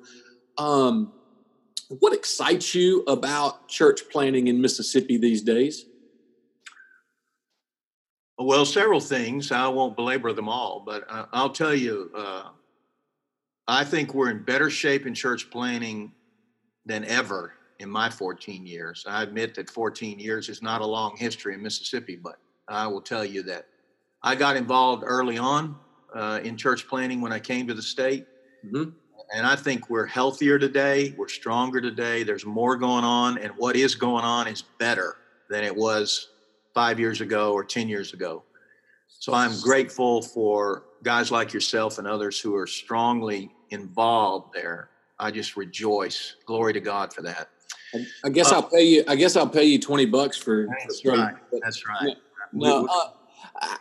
Um, 0.56 1.12
what 1.88 2.12
excites 2.12 2.74
you 2.74 3.02
about 3.08 3.68
church 3.68 4.02
planting 4.10 4.46
in 4.46 4.60
Mississippi 4.60 5.16
these 5.16 5.42
days? 5.42 5.84
Well, 8.38 8.64
several 8.64 9.00
things. 9.00 9.50
I 9.50 9.66
won't 9.68 9.96
belabor 9.96 10.32
them 10.32 10.48
all, 10.48 10.80
but 10.86 11.04
I'll 11.08 11.50
tell 11.50 11.74
you, 11.74 12.10
uh, 12.16 12.44
I 13.66 13.84
think 13.84 14.14
we're 14.14 14.30
in 14.30 14.44
better 14.44 14.70
shape 14.70 15.06
in 15.06 15.14
church 15.14 15.50
planting 15.50 16.12
than 16.86 17.04
ever 17.04 17.54
in 17.80 17.90
my 17.90 18.08
14 18.10 18.66
years. 18.66 19.04
I 19.08 19.22
admit 19.22 19.54
that 19.54 19.68
14 19.68 20.18
years 20.18 20.48
is 20.48 20.62
not 20.62 20.82
a 20.82 20.86
long 20.86 21.16
history 21.16 21.54
in 21.54 21.62
Mississippi, 21.62 22.14
but 22.14 22.36
I 22.68 22.86
will 22.86 23.00
tell 23.00 23.24
you 23.24 23.42
that 23.44 23.66
I 24.22 24.34
got 24.34 24.56
involved 24.56 25.02
early 25.04 25.38
on 25.38 25.76
uh, 26.14 26.40
in 26.44 26.56
church 26.56 26.86
planting 26.86 27.20
when 27.20 27.32
I 27.32 27.38
came 27.38 27.66
to 27.66 27.74
the 27.74 27.82
state. 27.82 28.26
Mm-hmm. 28.64 28.90
And 29.34 29.46
I 29.46 29.56
think 29.56 29.88
we're 29.88 30.06
healthier 30.06 30.58
today, 30.58 31.14
we're 31.16 31.28
stronger 31.28 31.80
today, 31.80 32.22
there's 32.22 32.44
more 32.44 32.76
going 32.76 33.04
on, 33.04 33.38
and 33.38 33.52
what 33.56 33.76
is 33.76 33.94
going 33.94 34.24
on 34.24 34.48
is 34.48 34.62
better 34.62 35.16
than 35.48 35.64
it 35.64 35.74
was 35.74 36.30
five 36.74 37.00
years 37.00 37.20
ago 37.20 37.52
or 37.52 37.64
10 37.64 37.88
years 37.88 38.12
ago. 38.12 38.42
So 39.08 39.32
I'm 39.32 39.58
grateful 39.60 40.20
for 40.20 40.84
guys 41.02 41.30
like 41.30 41.52
yourself 41.52 41.98
and 41.98 42.06
others 42.06 42.40
who 42.40 42.56
are 42.56 42.66
strongly 42.66 43.52
involved 43.70 44.52
there. 44.52 44.90
I 45.18 45.30
just 45.30 45.56
rejoice. 45.56 46.36
Glory 46.44 46.72
to 46.72 46.80
God 46.80 47.12
for 47.12 47.22
that. 47.22 47.48
I 48.24 48.28
guess 48.28 48.52
uh, 48.52 48.56
I'll 48.56 48.62
pay 48.68 48.82
you. 48.82 49.04
I 49.08 49.16
guess 49.16 49.36
I'll 49.36 49.48
pay 49.48 49.64
you 49.64 49.78
twenty 49.78 50.06
bucks 50.06 50.36
for. 50.36 50.66
That's 50.66 51.00
for 51.00 51.12
right. 51.12 51.34
That's 51.62 51.86
right. 51.86 52.16
No, 52.52 52.86
uh, 52.86 53.10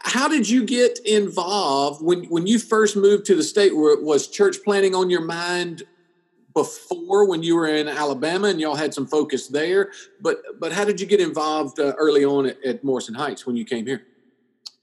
how 0.01 0.27
did 0.27 0.49
you 0.49 0.65
get 0.65 0.99
involved 1.05 2.03
when 2.03 2.25
when 2.25 2.47
you 2.47 2.59
first 2.59 2.95
moved 2.95 3.25
to 3.25 3.35
the 3.35 3.43
state? 3.43 3.75
Was 3.75 4.27
church 4.27 4.57
planting 4.63 4.95
on 4.95 5.09
your 5.09 5.21
mind 5.21 5.83
before 6.53 7.27
when 7.27 7.43
you 7.43 7.55
were 7.55 7.67
in 7.67 7.87
Alabama 7.87 8.47
and 8.47 8.59
y'all 8.59 8.75
had 8.75 8.93
some 8.93 9.07
focus 9.07 9.47
there? 9.47 9.91
But 10.21 10.41
but 10.59 10.71
how 10.71 10.85
did 10.85 10.99
you 10.99 11.07
get 11.07 11.19
involved 11.19 11.79
uh, 11.79 11.93
early 11.97 12.25
on 12.25 12.47
at, 12.47 12.63
at, 12.63 12.83
Morrison 12.83 13.15
Heights 13.15 13.45
when 13.45 13.55
you 13.55 13.65
came 13.65 13.85
here? 13.85 14.03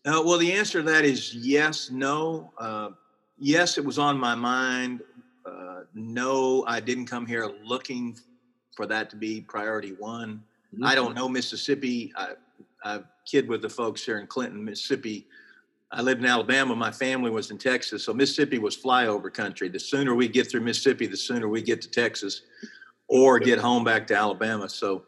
Uh, 0.04 0.22
well, 0.24 0.38
the 0.38 0.52
answer 0.52 0.80
to 0.80 0.90
that 0.90 1.04
is 1.04 1.34
yes, 1.34 1.90
no. 1.90 2.52
Uh, 2.58 2.90
yes, 3.38 3.76
it 3.76 3.84
was 3.84 3.98
on 3.98 4.18
my 4.18 4.34
mind. 4.34 5.02
Uh, 5.44 5.82
no, 5.94 6.64
I 6.66 6.80
didn't 6.80 7.06
come 7.06 7.26
here 7.26 7.52
looking 7.64 8.16
for 8.76 8.86
that 8.86 9.10
to 9.10 9.16
be 9.16 9.40
priority 9.40 9.92
one. 9.92 10.42
Mm-hmm. 10.72 10.84
I 10.84 10.94
don't 10.94 11.14
know 11.14 11.28
Mississippi. 11.28 12.12
I, 12.14 12.34
I 12.84 13.00
kid 13.24 13.48
with 13.48 13.62
the 13.62 13.68
folks 13.68 14.04
here 14.04 14.18
in 14.20 14.26
Clinton, 14.26 14.64
Mississippi. 14.64 15.26
I 15.90 16.02
lived 16.02 16.20
in 16.20 16.26
Alabama. 16.26 16.76
My 16.76 16.90
family 16.90 17.30
was 17.30 17.50
in 17.50 17.58
Texas, 17.58 18.04
so 18.04 18.12
Mississippi 18.12 18.58
was 18.58 18.76
flyover 18.76 19.32
country. 19.32 19.68
The 19.68 19.80
sooner 19.80 20.14
we 20.14 20.28
get 20.28 20.50
through 20.50 20.60
Mississippi, 20.60 21.06
the 21.06 21.16
sooner 21.16 21.48
we 21.48 21.62
get 21.62 21.80
to 21.82 21.90
Texas, 21.90 22.42
or 23.08 23.38
get 23.38 23.58
home 23.58 23.84
back 23.84 24.06
to 24.08 24.16
Alabama. 24.16 24.68
So, 24.68 25.04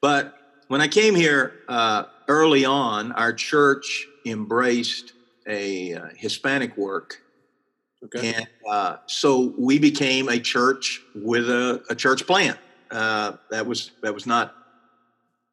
but 0.00 0.36
when 0.68 0.80
I 0.80 0.88
came 0.88 1.14
here 1.14 1.60
uh, 1.68 2.04
early 2.28 2.64
on, 2.64 3.12
our 3.12 3.32
church 3.32 4.06
embraced 4.26 5.14
a 5.46 5.94
uh, 5.94 6.06
Hispanic 6.16 6.76
work. 6.76 7.22
Okay. 8.04 8.34
And 8.34 8.48
uh, 8.68 8.96
so 9.06 9.54
we 9.58 9.78
became 9.78 10.28
a 10.28 10.40
church 10.40 11.02
with 11.14 11.48
a, 11.48 11.82
a 11.88 11.94
church 11.94 12.26
plant. 12.26 12.58
Uh, 12.90 13.36
that 13.50 13.66
was 13.66 13.92
that 14.02 14.12
was 14.12 14.26
not 14.26 14.54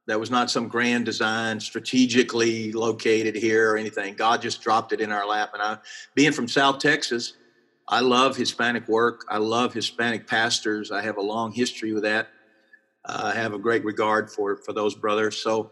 that 0.08 0.20
was 0.20 0.32
not 0.32 0.50
some 0.50 0.68
grand 0.68 1.06
design 1.06 1.60
strategically 1.60 2.72
located 2.72 3.36
here 3.36 3.74
or 3.74 3.78
anything. 3.78 4.16
God 4.16 4.42
just 4.42 4.62
dropped 4.62 4.94
it 4.94 5.02
in 5.02 5.12
our 5.12 5.28
lap. 5.28 5.52
And 5.54 5.62
I, 5.62 5.78
being 6.16 6.32
from 6.32 6.48
South 6.48 6.80
Texas, 6.80 7.34
I 7.90 8.00
love 8.00 8.38
Hispanic 8.38 8.88
work. 8.88 9.26
I 9.30 9.38
love 9.38 9.74
Hispanic 9.74 10.26
pastors. 10.26 10.92
I 10.92 11.02
have 11.02 11.18
a 11.18 11.22
long 11.22 11.52
history 11.52 11.94
with 11.94 12.04
that. 12.04 12.30
Uh, 13.06 13.32
I 13.34 13.38
have 13.38 13.54
a 13.54 13.60
great 13.60 13.86
regard 13.86 14.32
for 14.32 14.58
for 14.58 14.74
those 14.74 14.96
brothers. 14.96 15.38
So, 15.38 15.72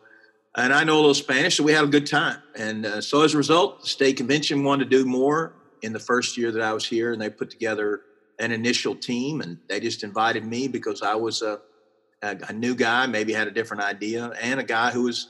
and 0.55 0.73
I 0.73 0.83
know 0.83 0.95
a 0.95 1.01
little 1.01 1.13
Spanish, 1.13 1.57
so 1.57 1.63
we 1.63 1.71
had 1.71 1.83
a 1.83 1.87
good 1.87 2.05
time. 2.05 2.41
And 2.55 2.85
uh, 2.85 3.01
so 3.01 3.23
as 3.23 3.33
a 3.33 3.37
result, 3.37 3.81
the 3.81 3.87
state 3.87 4.17
convention 4.17 4.63
wanted 4.63 4.89
to 4.89 4.97
do 4.97 5.05
more 5.05 5.53
in 5.81 5.93
the 5.93 5.99
first 5.99 6.37
year 6.37 6.51
that 6.51 6.61
I 6.61 6.73
was 6.73 6.85
here, 6.85 7.11
and 7.11 7.21
they 7.21 7.29
put 7.29 7.49
together 7.49 8.01
an 8.39 8.51
initial 8.51 8.95
team, 8.95 9.41
and 9.41 9.57
they 9.67 9.79
just 9.79 10.03
invited 10.03 10.45
me 10.45 10.67
because 10.67 11.01
I 11.01 11.15
was 11.15 11.41
a, 11.41 11.59
a, 12.21 12.37
a 12.49 12.53
new 12.53 12.75
guy, 12.75 13.05
maybe 13.07 13.33
had 13.33 13.47
a 13.47 13.51
different 13.51 13.83
idea, 13.83 14.31
and 14.41 14.59
a 14.59 14.63
guy 14.63 14.91
who 14.91 15.03
was 15.03 15.29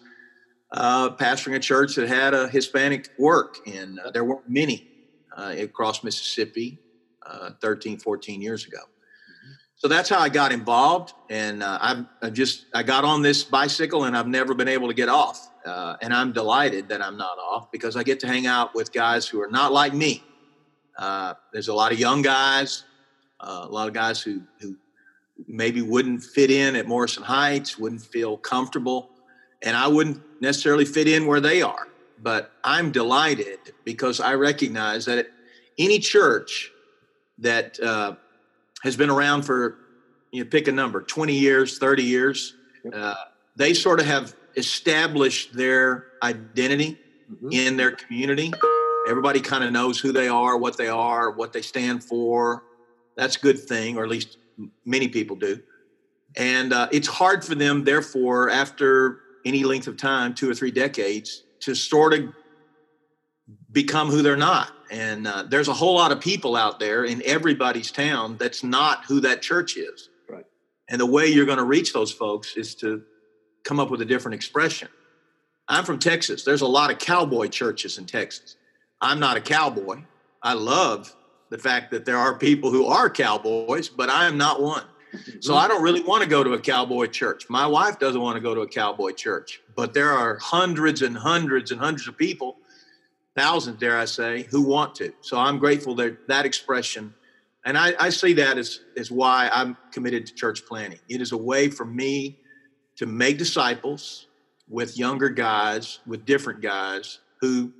uh, 0.72 1.10
pastoring 1.12 1.56
a 1.56 1.60
church 1.60 1.96
that 1.96 2.08
had 2.08 2.34
a 2.34 2.48
Hispanic 2.48 3.10
work. 3.18 3.58
And 3.68 4.00
uh, 4.00 4.12
there 4.12 4.24
weren't 4.24 4.50
many 4.50 4.88
uh, 5.36 5.56
across 5.58 6.04
Mississippi 6.04 6.80
uh, 7.26 7.52
13, 7.62 8.00
14 8.00 8.41
years 8.41 8.65
ago. 8.65 8.78
Mm-hmm. 8.78 9.52
So 9.76 9.88
that's 9.88 10.10
how 10.10 10.20
I 10.20 10.30
got 10.30 10.52
involved, 10.52 11.13
and 11.30 11.62
uh, 11.62 11.78
I've, 11.82 12.06
I've, 12.22 12.34
just 12.34 12.65
I 12.74 12.84
got 12.84 13.04
on 13.04 13.22
this 13.22 13.44
bicycle, 13.44 14.06
and 14.06 14.18
I've 14.18 14.28
never 14.28 14.54
been 14.54 14.68
able 14.68 14.88
to 14.88 14.94
get 14.94 15.10
off. 15.10 15.50
Uh, 15.65 15.98
and 16.02 16.13
I'm 16.13 16.32
delighted 16.32 16.89
that 16.89 17.02
I'm 17.02 17.18
not 17.18 17.39
off 17.39 17.72
because 17.72 17.96
I 17.96 18.04
get 18.04 18.20
to 18.20 18.28
hang 18.28 18.46
out 18.46 18.76
with 18.76 18.94
guys 18.94 19.28
who 19.28 19.41
are 19.41 19.50
not 19.50 19.74
like 19.74 19.94
me. 19.94 20.24
Uh, 20.98 21.34
there's 21.52 21.68
a 21.68 21.74
lot 21.74 21.91
of 21.91 22.00
young 22.00 22.22
guys 22.22 22.84
uh, 23.45 23.65
a 23.69 23.71
lot 23.71 23.88
of 23.88 23.93
guys 23.93 24.21
who 24.21 24.41
who 24.60 24.75
maybe 25.47 25.81
wouldn't 25.81 26.23
fit 26.23 26.49
in 26.49 26.75
at 26.75 26.88
Morrison 26.88 27.23
Heights, 27.23 27.77
wouldn't 27.77 28.01
feel 28.01 28.38
comfortable, 28.38 29.10
and 29.62 29.75
I 29.75 29.88
wouldn't 29.88 30.21
necessarily 30.41 30.86
fit 30.86 31.08
in 31.08 31.25
where 31.27 31.39
they 31.39 31.62
are. 31.62 31.88
But 32.21 32.51
I'm 32.63 32.91
delighted 32.91 33.60
because 33.84 34.19
I 34.19 34.34
recognize 34.36 35.05
that 35.05 35.27
any 35.77 35.99
church 35.99 36.71
that 37.39 37.79
uh, 37.79 38.15
has 38.84 38.95
been 38.95 39.10
around 39.10 39.43
for 39.43 39.77
you 40.31 40.43
know, 40.43 40.49
pick 40.49 40.67
a 40.67 40.71
number 40.71 41.01
20 41.01 41.34
years 41.34 41.77
30 41.77 42.03
years 42.03 42.55
uh, 42.93 43.15
they 43.55 43.73
sort 43.73 43.99
of 43.99 44.05
have 44.05 44.36
established 44.55 45.53
their 45.53 46.05
identity 46.23 46.97
mm-hmm. 47.31 47.49
in 47.51 47.77
their 47.77 47.91
community 47.91 48.51
everybody 49.08 49.41
kind 49.41 49.63
of 49.63 49.71
knows 49.71 49.99
who 49.99 50.12
they 50.12 50.27
are 50.27 50.58
what 50.58 50.77
they 50.77 50.88
are 50.88 51.31
what 51.31 51.51
they 51.51 51.62
stand 51.62 52.03
for 52.03 52.63
that's 53.15 53.36
a 53.36 53.39
good 53.39 53.60
thing, 53.60 53.97
or 53.97 54.04
at 54.04 54.10
least 54.10 54.38
many 54.86 55.08
people 55.08 55.36
do. 55.36 55.62
And 56.36 56.73
uh, 56.73 56.89
it's 56.91 57.08
hard 57.08 57.45
for 57.45 57.56
them, 57.56 57.84
therefore, 57.84 58.49
after 58.49 59.19
any 59.45 59.63
length 59.63 59.88
of 59.88 59.97
time, 59.97 60.34
two 60.34 60.49
or 60.49 60.54
three 60.54 60.71
decades, 60.71 61.43
to 61.62 61.75
sort 61.75 62.13
of 62.13 62.34
become 63.71 64.10
who 64.10 64.21
they're 64.21 64.36
not. 64.36 64.71
And 64.91 65.28
uh, 65.28 65.43
there's 65.49 65.67
a 65.67 65.73
whole 65.73 65.95
lot 65.95 66.12
of 66.12 66.19
people 66.19 66.56
out 66.56 66.80
there 66.80 67.06
in 67.06 67.21
everybody's 67.25 67.91
town 67.91 68.38
that's 68.38 68.63
not 68.63 69.06
who 69.06 69.19
that 69.21 69.41
church 69.41 69.78
is. 69.78 70.10
Right. 70.30 70.45
And 70.89 70.99
the 70.99 71.06
way 71.06 71.28
you're 71.28 71.45
going 71.45 71.58
to 71.58 71.63
reach 71.63 71.93
those 71.93 72.12
folks 72.12 72.56
is 72.56 72.75
to 72.75 73.04
come 73.63 73.80
up 73.80 73.89
with 73.89 74.01
a 74.01 74.06
different 74.06 74.36
expression. 74.36 74.89
I'm 75.67 75.84
from 75.86 75.99
Texas. 75.99 76.43
There's 76.43 76.62
a 76.62 76.67
lot 76.67 76.91
of 76.91 76.99
cowboy 76.99 77.47
churches 77.47 77.97
in 77.97 78.06
Texas. 78.06 78.56
I'm 79.01 79.19
not 79.19 79.38
a 79.38 79.41
cowboy. 79.41 80.04
I 80.41 80.54
love 80.54 81.15
the 81.49 81.58
fact 81.58 81.91
that 81.91 82.05
there 82.05 82.17
are 82.17 82.38
people 82.38 82.71
who 82.71 82.86
are 82.86 83.10
cowboys, 83.10 83.89
but 83.89 84.10
I 84.10 84.25
am 84.27 84.38
not 84.38 84.62
one. 84.62 84.84
So 85.39 85.55
I 85.55 85.67
don't 85.67 85.81
really 85.81 86.01
want 86.01 86.23
to 86.23 86.29
go 86.29 86.43
to 86.43 86.53
a 86.53 86.60
cowboy 86.60 87.08
church. 87.08 87.49
My 87.49 87.65
wife 87.65 87.99
doesn't 87.99 88.19
want 88.19 88.36
to 88.36 88.41
go 88.41 88.53
to 88.53 88.62
a 88.62 88.67
cowboy 88.67 89.12
church, 89.12 89.62
but 89.75 89.93
there 89.93 90.12
are 90.12 90.38
hundreds 90.38 91.01
and 91.01 91.17
hundreds 91.17 91.71
and 91.71 91.79
hundreds 91.79 92.08
of 92.08 92.17
people, 92.17 92.58
thousands, 93.36 93.79
dare 93.79 93.97
I 93.97 94.05
say, 94.05 94.43
who 94.43 94.62
want 94.62 94.95
to. 94.95 95.13
So 95.21 95.38
I'm 95.38 95.58
grateful 95.58 95.95
that 95.95 96.27
that 96.27 96.45
expression, 96.45 97.13
and 97.63 97.77
I, 97.77 97.93
I 97.99 98.10
see 98.10 98.34
that 98.34 98.58
as, 98.58 98.81
as 98.97 99.10
why 99.10 99.49
I'm 99.53 99.77
committed 99.91 100.25
to 100.27 100.34
church 100.34 100.65
planting. 100.65 100.99
It 101.08 101.21
is 101.21 101.31
a 101.31 101.38
way 101.38 101.69
for 101.69 101.86
me 101.86 102.39
to 102.97 103.05
make 103.05 103.38
disciples 103.38 104.27
with 104.67 104.97
younger 104.97 105.29
guys, 105.29 105.99
with 106.05 106.25
different 106.25 106.62
guys 106.62 107.19
who 107.39 107.71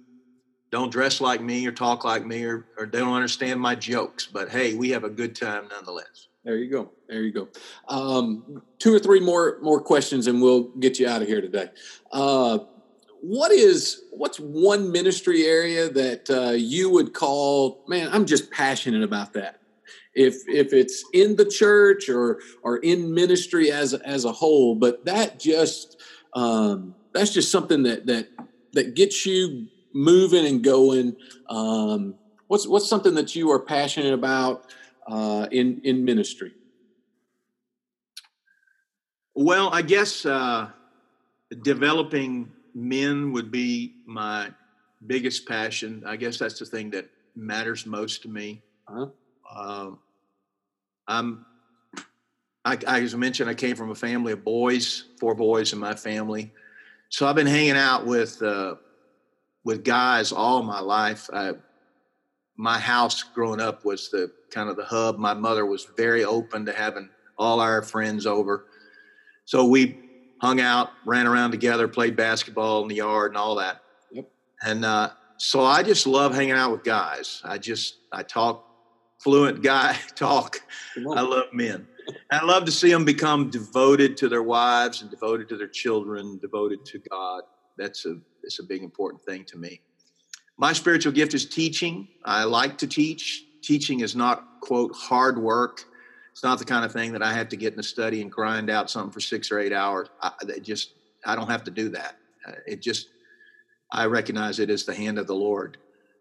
don't 0.72 0.92
dress 0.92 1.22
like 1.22 1.42
me 1.42 1.66
or 1.68 1.72
talk 1.72 2.04
like 2.04 2.26
me 2.26 2.44
or, 2.44 2.66
or 2.78 2.86
don't 2.86 3.14
understand 3.14 3.60
my 3.60 3.76
jokes. 3.76 4.26
But 4.26 4.50
hey, 4.50 4.74
we 4.74 4.90
have 4.90 5.04
a 5.04 5.10
good 5.10 5.36
time 5.36 5.68
nonetheless. 5.70 6.28
There 6.44 6.58
you 6.58 6.70
go. 6.70 6.92
There 7.08 7.24
you 7.24 7.32
go. 7.32 7.48
Um, 7.88 8.62
two 8.78 8.94
or 8.94 9.00
three 9.00 9.20
more 9.20 9.58
more 9.62 9.82
questions, 9.82 10.28
and 10.28 10.42
we'll 10.42 10.66
get 10.80 11.00
you 11.00 11.08
out 11.08 11.22
of 11.22 11.28
here 11.28 11.42
today. 11.42 11.70
Uh, 12.12 12.60
what 13.22 13.52
is 13.52 14.04
what's 14.12 14.40
one 14.40 14.92
ministry 14.92 15.46
area 15.46 15.90
that 15.90 16.30
uh, 16.30 16.52
you 16.52 16.92
would 16.92 17.14
call? 17.14 17.84
Man, 17.88 18.10
I'm 18.12 18.26
just 18.26 18.52
passionate 18.52 19.02
about 19.02 19.34
that. 19.34 19.60
If 20.14 20.36
if 20.48 20.72
it's 20.72 21.04
in 21.14 21.36
the 21.36 21.46
church 21.46 22.10
or 22.10 22.40
or 22.62 22.78
in 22.78 23.12
ministry 23.14 23.72
as 23.72 23.96
as 23.96 24.26
a 24.26 24.32
whole, 24.32 24.76
but 24.76 25.04
that 25.06 25.40
just 25.40 26.00
um, 26.34 26.94
that's 27.14 27.34
just 27.34 27.52
something 27.52 27.82
that 27.84 28.06
that 28.06 28.28
that 28.74 28.94
gets 28.94 29.26
you 29.26 29.68
moving 29.96 30.46
and 30.46 30.64
going. 30.64 31.16
Um, 31.50 32.14
what's 32.46 32.68
what's 32.68 32.88
something 32.88 33.16
that 33.16 33.36
you 33.36 33.50
are 33.50 33.60
passionate 33.60 34.14
about? 34.14 34.72
uh, 35.08 35.48
in 35.52 35.82
in 35.84 36.04
ministry? 36.04 36.54
Well, 39.34 39.70
I 39.72 39.82
guess 39.82 40.26
uh, 40.26 40.70
developing 41.64 42.52
men 42.74 43.32
would 43.34 43.52
be 43.52 43.96
my 44.06 44.52
biggest 45.08 45.48
passion. 45.48 46.04
I 46.06 46.16
guess 46.16 46.38
that's 46.38 46.60
the 46.60 46.66
thing 46.66 46.90
that 46.92 47.10
matters 47.36 47.86
most 47.86 48.22
to 48.24 48.30
me. 48.30 48.62
Uh-huh. 48.88 49.08
Um, 49.54 50.00
I'm, 51.08 51.46
I, 52.64 52.78
I, 52.88 53.02
as 53.02 53.14
I 53.14 53.18
mentioned, 53.18 53.50
I 53.50 53.54
came 53.54 53.76
from 53.76 53.92
a 53.92 53.96
family 53.96 54.32
of 54.32 54.44
boys, 54.44 55.06
four 55.20 55.36
boys 55.36 55.74
in 55.74 55.80
my 55.80 55.96
family. 55.96 56.52
So 57.10 57.28
I've 57.28 57.36
been 57.36 57.46
hanging 57.46 57.76
out 57.76 58.06
with 58.06 58.42
uh, 58.42 58.76
with 59.66 59.84
guys 59.84 60.32
all 60.32 60.64
my 60.64 60.80
life. 60.80 61.30
I, 61.34 61.54
my 62.56 62.80
house 62.80 63.24
growing 63.24 63.60
up 63.60 63.84
was 63.84 64.10
the 64.10 64.32
kind 64.52 64.70
of 64.70 64.78
the 64.78 64.86
hub. 64.86 65.18
My 65.18 65.34
mother 65.34 65.66
was 65.66 65.88
very 65.98 66.24
open 66.24 66.66
to 66.68 66.72
having 66.72 67.10
all 67.38 67.60
our 67.60 67.82
friends 67.82 68.26
over. 68.26 68.68
So 69.44 69.66
we 69.66 70.00
hung 70.40 70.62
out, 70.62 70.92
ran 71.04 71.28
around 71.28 71.52
together, 71.52 71.88
played 71.88 72.16
basketball 72.16 72.84
in 72.84 72.88
the 72.88 72.96
yard 72.96 73.32
and 73.32 73.38
all 73.38 73.56
that. 73.56 73.82
Yep. 74.12 74.32
And 74.64 74.86
uh, 74.86 75.10
so 75.38 75.66
I 75.66 75.84
just 75.84 76.08
love 76.08 76.34
hanging 76.34 76.54
out 76.54 76.72
with 76.72 76.84
guys. 76.84 77.42
I 77.44 77.58
just, 77.58 77.96
I 78.14 78.24
talk 78.24 78.66
fluent 79.20 79.64
guy 79.64 79.98
talk. 80.16 80.60
I 80.98 81.22
love 81.22 81.46
men. 81.52 81.88
I 82.32 82.46
love 82.46 82.66
to 82.66 82.72
see 82.72 82.92
them 82.92 83.04
become 83.04 83.50
devoted 83.50 84.16
to 84.18 84.30
their 84.30 84.44
wives 84.44 85.02
and 85.02 85.10
devoted 85.10 85.50
to 85.50 85.58
their 85.58 85.68
children, 85.68 86.38
devoted 86.40 86.86
to 86.86 87.00
God. 87.00 87.42
That's 87.78 88.06
a, 88.06 88.18
it's 88.46 88.60
a 88.60 88.64
big 88.64 88.84
important 88.84 89.22
thing 89.24 89.44
to 89.46 89.58
me. 89.58 89.82
My 90.58 90.72
spiritual 90.72 91.12
gift 91.12 91.34
is 91.34 91.46
teaching. 91.46 92.08
I 92.24 92.46
like 92.46 92.78
to 92.78 92.88
teach. 92.88 93.44
Teaching 93.62 94.00
is 94.00 94.16
not, 94.16 94.62
quote, 94.62 94.96
hard 94.96 95.38
work. 95.38 95.84
It's 96.32 96.44
not 96.44 96.60
the 96.60 96.66
kind 96.66 96.86
of 96.86 96.92
thing 96.92 97.12
that 97.14 97.24
I 97.24 97.34
have 97.34 97.50
to 97.50 97.58
get 97.58 97.74
in 97.74 97.80
a 97.80 97.84
study 97.84 98.22
and 98.22 98.32
grind 98.32 98.70
out 98.70 98.90
something 98.90 99.12
for 99.12 99.20
six 99.20 99.52
or 99.52 99.60
eight 99.60 99.74
hours. 99.74 100.10
I 100.22 100.32
just, 100.62 100.92
I 101.26 101.36
don't 101.36 101.50
have 101.50 101.64
to 101.66 101.72
do 101.72 101.90
that. 101.90 102.18
Uh, 102.48 102.54
it 102.68 102.82
just, 102.82 103.10
I 103.92 104.06
recognize 104.06 104.60
it 104.60 104.70
as 104.70 104.86
the 104.86 104.94
hand 104.94 105.18
of 105.18 105.28
the 105.28 105.36
Lord. 105.36 105.78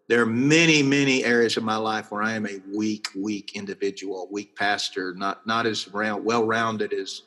There 0.07 0.21
are 0.21 0.25
many, 0.25 0.83
many 0.83 1.23
areas 1.23 1.57
of 1.57 1.63
my 1.63 1.77
life 1.77 2.11
where 2.11 2.21
I 2.21 2.33
am 2.33 2.45
a 2.45 2.61
weak, 2.73 3.07
weak 3.15 3.55
individual, 3.55 4.27
weak 4.31 4.55
pastor, 4.55 5.13
not 5.15 5.47
not 5.47 5.65
as 5.65 5.87
round, 5.87 6.23
well-rounded 6.23 6.93
as 6.93 7.23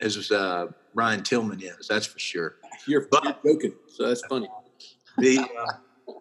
as 0.00 0.30
uh, 0.30 0.68
Brian 0.94 1.22
Tillman 1.22 1.60
is. 1.62 1.86
That's 1.86 2.06
for 2.06 2.18
sure. 2.18 2.56
You're, 2.86 3.06
but, 3.10 3.24
you're 3.44 3.54
joking, 3.54 3.74
so 3.88 4.08
that's 4.08 4.24
funny. 4.26 4.48
The 5.18 5.38
uh, 5.40 6.12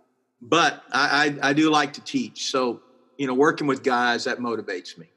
but 0.42 0.84
I, 0.92 1.38
I, 1.42 1.50
I 1.50 1.54
do 1.54 1.70
like 1.70 1.94
to 1.94 2.02
teach. 2.02 2.52
So, 2.52 2.82
you 3.18 3.28
know, 3.28 3.34
working 3.34 3.68
with 3.68 3.84
guys, 3.84 4.26
that 4.26 4.39
motivates 4.39 4.98
me. 4.98 5.08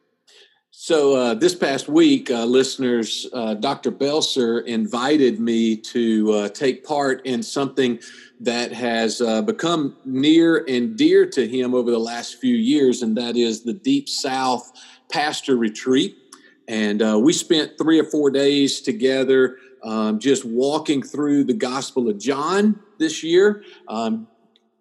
So 0.71 1.17
uh, 1.17 1.35
this 1.35 1.55
past 1.55 1.89
week, 1.89 2.31
uh, 2.31 2.45
listeners, 2.45 3.27
uh, 3.33 3.55
Dr. 3.55 3.91
Belser 3.91 4.63
invited 4.67 5.41
me 5.41 5.77
to 5.79 6.33
uh, 6.33 6.49
take 6.51 6.85
part 6.85 7.25
in 7.25 7.43
something 7.43 7.99
that 8.41 8.73
has 8.73 9.23
uh, 9.23 9.41
become 9.41 9.97
near 10.05 10.67
and 10.69 10.95
dear 10.95 11.25
to 11.31 11.49
him 11.49 11.75
over 11.75 11.91
the 11.91 11.99
last 11.99 12.39
few 12.39 12.55
years, 12.55 13.01
and 13.01 13.17
that 13.17 13.37
is 13.37 13.63
the 13.63 13.73
Deep 13.73 14.07
South 14.07 14.71
Pastor 15.11 15.57
Retreat. 15.57 16.26
And 16.69 17.03
uh, 17.03 17.19
we 17.23 17.33
spent 17.33 17.79
three 17.79 17.99
or 17.99 18.05
four 18.05 18.31
days 18.31 18.81
together 18.81 19.59
um, 19.83 20.19
just 20.19 20.45
walking 20.45 21.03
through 21.03 21.45
the 21.45 21.55
Gospel 21.55 22.09
of 22.09 22.19
John 22.19 22.81
this 22.99 23.23
year. 23.23 23.63
Um, 23.89 24.27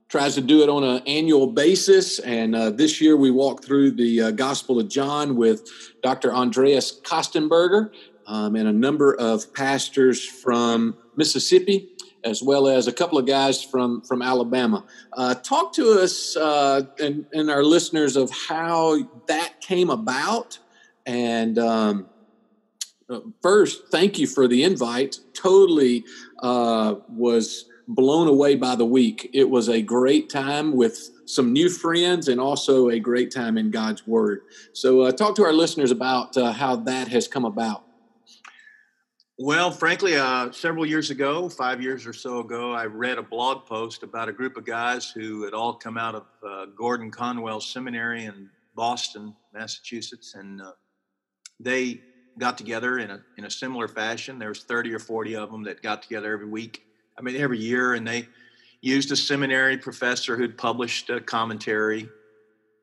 tries 0.07 0.35
to 0.35 0.41
do 0.41 0.61
it 0.61 0.69
on 0.69 0.83
an 0.83 1.01
annual 1.07 1.47
basis. 1.47 2.19
And 2.19 2.55
uh, 2.55 2.69
this 2.69 3.01
year 3.01 3.17
we 3.17 3.31
walked 3.31 3.65
through 3.65 3.91
the 3.91 4.21
uh, 4.21 4.31
Gospel 4.31 4.79
of 4.79 4.87
John 4.87 5.35
with 5.35 5.69
Dr. 6.03 6.33
Andreas 6.33 7.01
Kostenberger 7.01 7.91
um, 8.27 8.55
and 8.55 8.67
a 8.67 8.73
number 8.73 9.15
of 9.15 9.53
pastors 9.53 10.23
from 10.23 10.95
Mississippi, 11.15 11.89
as 12.23 12.41
well 12.41 12.67
as 12.67 12.87
a 12.87 12.93
couple 12.93 13.17
of 13.17 13.25
guys 13.25 13.63
from, 13.63 14.01
from 14.01 14.21
Alabama. 14.21 14.85
Uh, 15.13 15.35
talk 15.35 15.73
to 15.73 15.99
us 15.99 16.35
uh, 16.35 16.83
and, 16.99 17.25
and, 17.33 17.49
our 17.49 17.63
listeners 17.63 18.15
of 18.15 18.31
how 18.47 18.97
that 19.27 19.61
came 19.61 19.89
about. 19.89 20.59
And 21.05 21.57
um, 21.59 22.07
uh, 23.09 23.19
first, 23.41 23.89
thank 23.91 24.17
you 24.17 24.27
for 24.27 24.47
the 24.47 24.63
invite. 24.63 25.19
Totally 25.33 26.03
uh, 26.41 26.95
was 27.09 27.65
blown 27.87 28.27
away 28.27 28.55
by 28.55 28.75
the 28.75 28.85
week. 28.85 29.29
It 29.33 29.49
was 29.49 29.69
a 29.69 29.81
great 29.81 30.29
time 30.29 30.75
with 30.75 31.11
some 31.25 31.53
new 31.53 31.69
friends 31.69 32.27
and 32.27 32.39
also 32.39 32.89
a 32.89 32.99
great 32.99 33.31
time 33.31 33.57
in 33.57 33.71
God's 33.71 34.05
Word. 34.07 34.41
So, 34.73 35.01
uh, 35.01 35.11
talk 35.11 35.35
to 35.35 35.43
our 35.43 35.53
listeners 35.53 35.91
about 35.91 36.35
uh, 36.37 36.51
how 36.51 36.75
that 36.77 37.07
has 37.09 37.27
come 37.27 37.45
about. 37.45 37.83
Well, 39.37 39.69
frankly, 39.69 40.15
uh, 40.15 40.51
several 40.53 40.85
years 40.85 41.09
ago, 41.09 41.49
five 41.49 41.81
years 41.81 42.07
or 42.07 42.13
so 42.13 42.39
ago, 42.39 42.71
I 42.71 42.85
read 42.85 43.17
a 43.17 43.21
blog 43.21 43.65
post 43.65 44.01
about 44.01 44.29
a 44.29 44.31
group 44.31 44.55
of 44.55 44.65
guys 44.65 45.11
who 45.11 45.43
had 45.43 45.53
all 45.53 45.73
come 45.73 45.97
out 45.97 46.15
of 46.15 46.23
uh, 46.47 46.65
Gordon 46.67 47.11
Conwell 47.11 47.59
Seminary 47.59 48.25
in 48.25 48.49
Boston, 48.75 49.35
Massachusetts, 49.53 50.35
and 50.35 50.61
uh, 50.61 50.71
they 51.59 52.01
got 52.37 52.57
together 52.57 52.99
in 52.99 53.11
a 53.11 53.21
in 53.37 53.45
a 53.45 53.51
similar 53.51 53.87
fashion. 53.87 54.39
There 54.39 54.49
was 54.49 54.63
thirty 54.63 54.93
or 54.93 54.99
forty 54.99 55.35
of 55.35 55.51
them 55.51 55.63
that 55.63 55.81
got 55.81 56.03
together 56.03 56.33
every 56.33 56.47
week 56.47 56.85
I 57.17 57.21
mean, 57.21 57.35
every 57.37 57.59
year, 57.59 57.93
and 57.93 58.07
they 58.07 58.27
used 58.81 59.11
a 59.11 59.15
seminary 59.15 59.77
professor 59.77 60.35
who'd 60.35 60.57
published 60.57 61.09
a 61.09 61.21
commentary, 61.21 62.09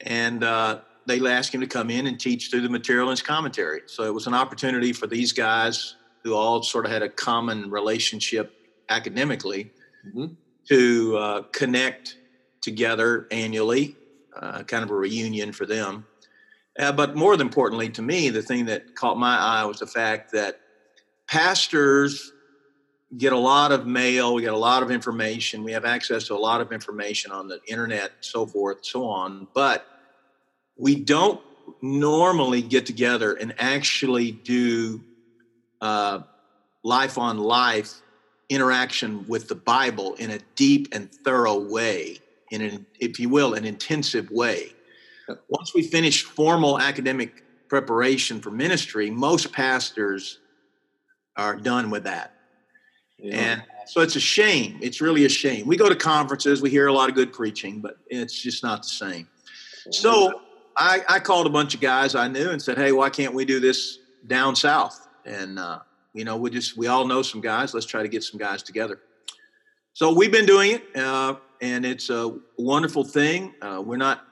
and 0.00 0.42
uh, 0.42 0.80
they 1.06 1.20
asked 1.26 1.54
him 1.54 1.60
to 1.60 1.66
come 1.66 1.90
in 1.90 2.06
and 2.06 2.18
teach 2.18 2.50
through 2.50 2.62
the 2.62 2.68
material 2.68 3.08
in 3.08 3.12
his 3.12 3.22
commentary. 3.22 3.82
So 3.86 4.04
it 4.04 4.14
was 4.14 4.26
an 4.26 4.34
opportunity 4.34 4.92
for 4.92 5.06
these 5.06 5.32
guys 5.32 5.96
who 6.24 6.34
all 6.34 6.62
sort 6.62 6.86
of 6.86 6.92
had 6.92 7.02
a 7.02 7.08
common 7.08 7.70
relationship 7.70 8.52
academically 8.88 9.70
mm-hmm. 10.06 10.34
to 10.68 11.16
uh, 11.16 11.42
connect 11.52 12.16
together 12.60 13.26
annually, 13.30 13.96
uh, 14.36 14.62
kind 14.62 14.84
of 14.84 14.90
a 14.90 14.94
reunion 14.94 15.52
for 15.52 15.66
them. 15.66 16.06
Uh, 16.78 16.92
but 16.92 17.14
more 17.14 17.34
importantly 17.34 17.88
to 17.90 18.02
me, 18.02 18.30
the 18.30 18.42
thing 18.42 18.66
that 18.66 18.94
caught 18.94 19.18
my 19.18 19.36
eye 19.36 19.64
was 19.64 19.78
the 19.78 19.86
fact 19.86 20.32
that 20.32 20.60
pastors 21.28 22.32
get 23.16 23.32
a 23.32 23.38
lot 23.38 23.72
of 23.72 23.86
mail, 23.86 24.34
we 24.34 24.42
get 24.42 24.54
a 24.54 24.58
lot 24.58 24.82
of 24.82 24.90
information, 24.90 25.64
we 25.64 25.72
have 25.72 25.84
access 25.84 26.24
to 26.28 26.34
a 26.34 26.38
lot 26.38 26.60
of 26.60 26.72
information 26.72 27.30
on 27.30 27.46
the 27.46 27.60
internet, 27.66 28.12
so 28.20 28.46
forth, 28.46 28.84
so 28.84 29.04
on. 29.04 29.46
But 29.52 29.86
we 30.76 30.94
don't 30.94 31.40
normally 31.82 32.62
get 32.62 32.86
together 32.86 33.34
and 33.34 33.54
actually 33.58 34.32
do 34.32 35.02
uh, 35.80 36.20
life 36.82 37.18
on 37.18 37.38
life 37.38 38.00
interaction 38.48 39.26
with 39.28 39.48
the 39.48 39.54
Bible 39.54 40.14
in 40.14 40.30
a 40.30 40.38
deep 40.56 40.88
and 40.92 41.12
thorough 41.12 41.58
way, 41.58 42.18
in 42.50 42.62
an, 42.62 42.86
if 42.98 43.18
you 43.18 43.28
will, 43.28 43.54
an 43.54 43.64
intensive 43.64 44.30
way. 44.30 44.72
Once 45.48 45.74
we 45.74 45.82
finish 45.82 46.24
formal 46.24 46.80
academic 46.80 47.44
preparation 47.68 48.40
for 48.40 48.50
ministry, 48.50 49.10
most 49.10 49.52
pastors 49.52 50.40
are 51.36 51.56
done 51.56 51.90
with 51.90 52.04
that. 52.04 52.34
Yeah. 53.18 53.36
And 53.36 53.62
so 53.86 54.00
it's 54.00 54.16
a 54.16 54.20
shame. 54.20 54.78
It's 54.82 55.00
really 55.00 55.24
a 55.24 55.28
shame. 55.28 55.66
We 55.66 55.76
go 55.76 55.88
to 55.88 55.96
conferences, 55.96 56.60
we 56.60 56.70
hear 56.70 56.88
a 56.88 56.92
lot 56.92 57.08
of 57.08 57.14
good 57.14 57.32
preaching, 57.32 57.80
but 57.80 57.96
it's 58.08 58.40
just 58.40 58.62
not 58.62 58.82
the 58.82 58.88
same. 58.88 59.28
So 59.90 60.42
I, 60.76 61.02
I 61.08 61.18
called 61.18 61.46
a 61.46 61.50
bunch 61.50 61.74
of 61.74 61.80
guys 61.80 62.14
I 62.14 62.28
knew 62.28 62.50
and 62.50 62.60
said, 62.60 62.78
"Hey, 62.78 62.92
why 62.92 63.10
can't 63.10 63.34
we 63.34 63.44
do 63.44 63.60
this 63.60 63.98
down 64.26 64.54
south?" 64.54 65.08
And 65.24 65.58
uh, 65.58 65.80
you 66.14 66.24
know, 66.24 66.36
we 66.36 66.50
just 66.50 66.76
we 66.76 66.86
all 66.86 67.06
know 67.06 67.22
some 67.22 67.40
guys. 67.40 67.74
Let's 67.74 67.86
try 67.86 68.02
to 68.02 68.08
get 68.08 68.22
some 68.22 68.38
guys 68.38 68.62
together. 68.62 69.00
So 69.94 70.12
we've 70.12 70.32
been 70.32 70.46
doing 70.46 70.72
it, 70.72 70.96
uh, 70.96 71.36
and 71.60 71.84
it's 71.84 72.10
a 72.10 72.38
wonderful 72.58 73.04
thing. 73.04 73.54
Uh, 73.60 73.82
we're 73.84 73.96
not 73.96 74.24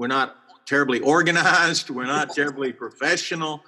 we're 0.00 0.06
not 0.06 0.34
terribly 0.64 0.98
organized. 1.00 1.90
We're 1.90 2.06
not 2.06 2.30
terribly 2.30 2.72
professional, 2.72 3.62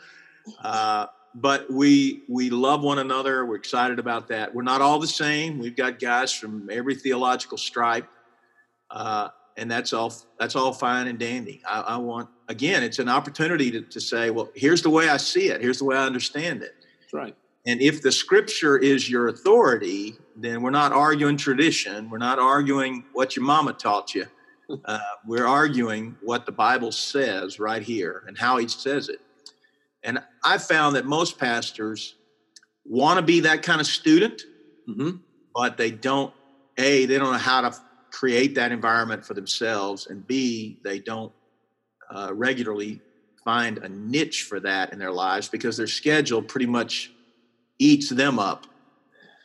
uh, 0.65 1.09
but 1.35 1.71
we 1.71 2.23
we 2.27 2.49
love 2.49 2.83
one 2.83 2.99
another. 2.99 3.45
We're 3.45 3.57
excited 3.57 3.99
about 3.99 4.29
that. 4.29 4.55
We're 4.55 4.63
not 4.63 4.81
all 4.81 4.99
the 4.99 5.07
same. 5.07 5.59
We've 5.59 5.77
got 5.77 5.99
guys 5.99 6.33
from 6.33 6.71
every 6.73 6.95
theological 6.95 7.59
stripe. 7.59 8.09
Uh, 8.91 9.29
and 9.59 9.71
that's 9.71 9.93
all 9.93 10.11
that's 10.41 10.57
all 10.57 10.73
fine 10.73 11.07
and 11.07 11.19
dandy. 11.19 11.61
I, 11.69 11.81
I 11.83 11.97
want 11.99 12.31
again, 12.49 12.83
it's 12.83 12.99
an 12.99 13.11
opportunity 13.11 13.71
to, 13.71 13.83
to, 13.83 14.01
say, 14.01 14.31
well, 14.31 14.49
here's 14.55 14.81
the 14.81 14.91
way 14.91 15.11
I 15.11 15.19
see 15.19 15.49
it, 15.49 15.61
here's 15.61 15.79
the 15.79 15.85
way 15.85 15.97
I 15.97 16.07
understand 16.07 16.63
it. 16.63 16.75
That's 17.03 17.13
right. 17.13 17.37
And 17.67 17.83
if 17.83 18.01
the 18.01 18.11
scripture 18.11 18.79
is 18.79 19.11
your 19.11 19.29
authority, 19.29 20.15
then 20.35 20.63
we're 20.63 20.71
not 20.71 20.93
arguing 20.93 21.37
tradition. 21.37 22.09
We're 22.09 22.17
not 22.17 22.39
arguing 22.39 23.05
what 23.13 23.37
your 23.37 23.45
mama 23.45 23.75
taught 23.75 24.15
you. 24.15 24.27
Uh, 24.85 24.99
we're 25.27 25.47
arguing 25.47 26.17
what 26.23 26.47
the 26.47 26.53
Bible 26.53 26.93
says 26.93 27.59
right 27.59 27.83
here 27.83 28.23
and 28.27 28.39
how 28.39 28.57
He 28.59 28.69
says 28.69 29.09
it. 29.09 29.21
And 30.03 30.19
I 30.45 30.59
found 30.59 30.97
that 30.97 31.07
most 31.07 31.39
pastors 31.39 32.15
want 32.85 33.19
to 33.19 33.23
be 33.23 33.41
that 33.41 33.63
kind 33.63 33.81
of 33.81 33.87
student, 33.87 34.43
mm-hmm. 34.89 35.19
but 35.55 35.77
they 35.77 35.91
don't. 35.91 36.33
A, 36.79 37.05
they 37.05 37.19
don't 37.19 37.33
know 37.33 37.39
how 37.39 37.61
to 37.61 37.77
create 38.11 38.55
that 38.55 38.73
environment 38.73 39.27
for 39.27 39.35
themselves, 39.35 40.07
and 40.07 40.27
B, 40.27 40.79
they 40.83 40.99
don't 40.99 41.33
uh, 42.11 42.31
regularly 42.33 43.01
find 43.45 43.79
a 43.79 43.89
niche 43.89 44.45
for 44.45 44.61
that 44.61 44.93
in 44.93 44.99
their 44.99 45.13
lives 45.13 45.49
because 45.49 45.77
their 45.77 45.87
schedule 45.87 46.43
pretty 46.43 46.67
much 46.67 47.13
eats 47.79 48.09
them 48.09 48.39
up. 48.39 48.67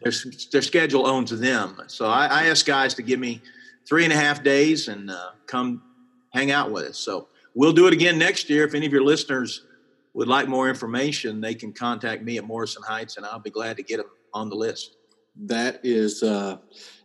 Their, 0.04 0.14
their 0.52 0.62
schedule 0.62 1.08
owns 1.08 1.38
them. 1.38 1.82
So 1.88 2.06
I, 2.06 2.28
I 2.28 2.46
ask 2.48 2.66
guys 2.66 2.94
to 2.96 3.02
give 3.02 3.20
me 3.20 3.42
three 3.88 4.04
and 4.04 4.14
a 4.14 4.16
half 4.16 4.44
days 4.44 4.88
and 4.88 5.10
uh, 5.10 5.32
come 5.46 5.82
hang 6.34 6.52
out 6.52 6.72
with 6.72 6.86
us. 6.86 7.00
So 7.00 7.30
we'll 7.54 7.74
do 7.74 7.88
it 7.88 7.94
again 7.94 8.18
next 8.18 8.50
year. 8.50 8.66
If 8.66 8.74
any 8.74 8.86
of 8.86 8.92
your 8.92 9.04
listeners 9.04 9.66
would 10.14 10.28
like 10.28 10.48
more 10.48 10.70
information, 10.70 11.42
they 11.42 11.56
can 11.56 11.74
contact 11.74 12.24
me 12.24 12.38
at 12.38 12.44
Morrison 12.44 12.84
Heights, 12.84 13.18
and 13.18 13.26
I'll 13.26 13.40
be 13.40 13.50
glad 13.50 13.78
to 13.78 13.84
get 13.84 13.98
them 13.98 14.08
on 14.34 14.50
the 14.50 14.56
list. 14.56 14.98
That 15.46 15.80
is 15.84 16.24
uh, 16.24 16.58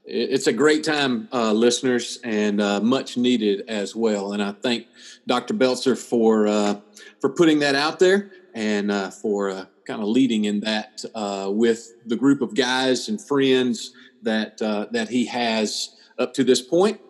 it's 0.04 0.46
a 0.46 0.52
great 0.52 0.82
time, 0.82 1.28
uh, 1.32 1.52
listeners, 1.52 2.18
and 2.24 2.60
uh, 2.60 2.80
much 2.80 3.16
needed 3.16 3.64
as 3.68 3.94
well. 3.94 4.32
And 4.32 4.42
I 4.42 4.52
thank 4.52 4.86
Dr. 5.26 5.54
Belzer 5.54 5.96
for 5.96 6.48
uh, 6.48 6.80
for 7.20 7.30
putting 7.30 7.60
that 7.60 7.74
out 7.74 7.98
there 7.98 8.32
and 8.54 8.90
uh, 8.90 9.10
for 9.10 9.50
uh, 9.50 9.66
kind 9.86 10.02
of 10.02 10.08
leading 10.08 10.46
in 10.46 10.60
that 10.60 11.04
uh, 11.14 11.50
with 11.52 11.92
the 12.06 12.16
group 12.16 12.42
of 12.42 12.54
guys 12.54 13.08
and 13.08 13.20
friends 13.20 13.92
that 14.22 14.58
that 14.58 15.08
he 15.08 15.26
has 15.26 15.96
up 16.18 16.34
to 16.34 16.44
this 16.44 16.60
point. 16.60 17.00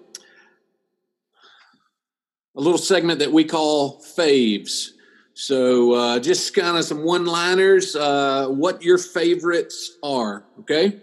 A 2.56 2.60
little 2.60 2.78
segment 2.78 3.18
that 3.20 3.32
we 3.32 3.44
call 3.44 4.02
faves. 4.02 4.90
So 5.34 6.18
just 6.18 6.54
kind 6.54 6.76
of 6.76 6.84
some 6.84 7.04
one-liners. 7.04 7.94
what 7.94 8.82
your 8.82 8.98
favorites 8.98 9.96
are? 10.02 10.44
Okay. 10.60 11.00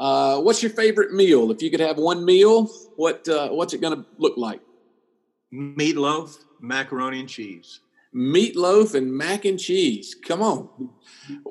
Uh, 0.00 0.40
what's 0.40 0.62
your 0.62 0.72
favorite 0.72 1.12
meal? 1.12 1.50
If 1.50 1.60
you 1.60 1.70
could 1.70 1.80
have 1.80 1.98
one 1.98 2.24
meal, 2.24 2.70
what 2.96 3.28
uh, 3.28 3.50
what's 3.50 3.74
it 3.74 3.82
going 3.82 3.98
to 3.98 4.06
look 4.16 4.38
like? 4.38 4.62
Meatloaf, 5.52 6.38
macaroni 6.58 7.20
and 7.20 7.28
cheese. 7.28 7.80
Meatloaf 8.14 8.94
and 8.94 9.12
mac 9.12 9.44
and 9.44 9.58
cheese. 9.58 10.16
Come 10.26 10.42
on. 10.42 10.68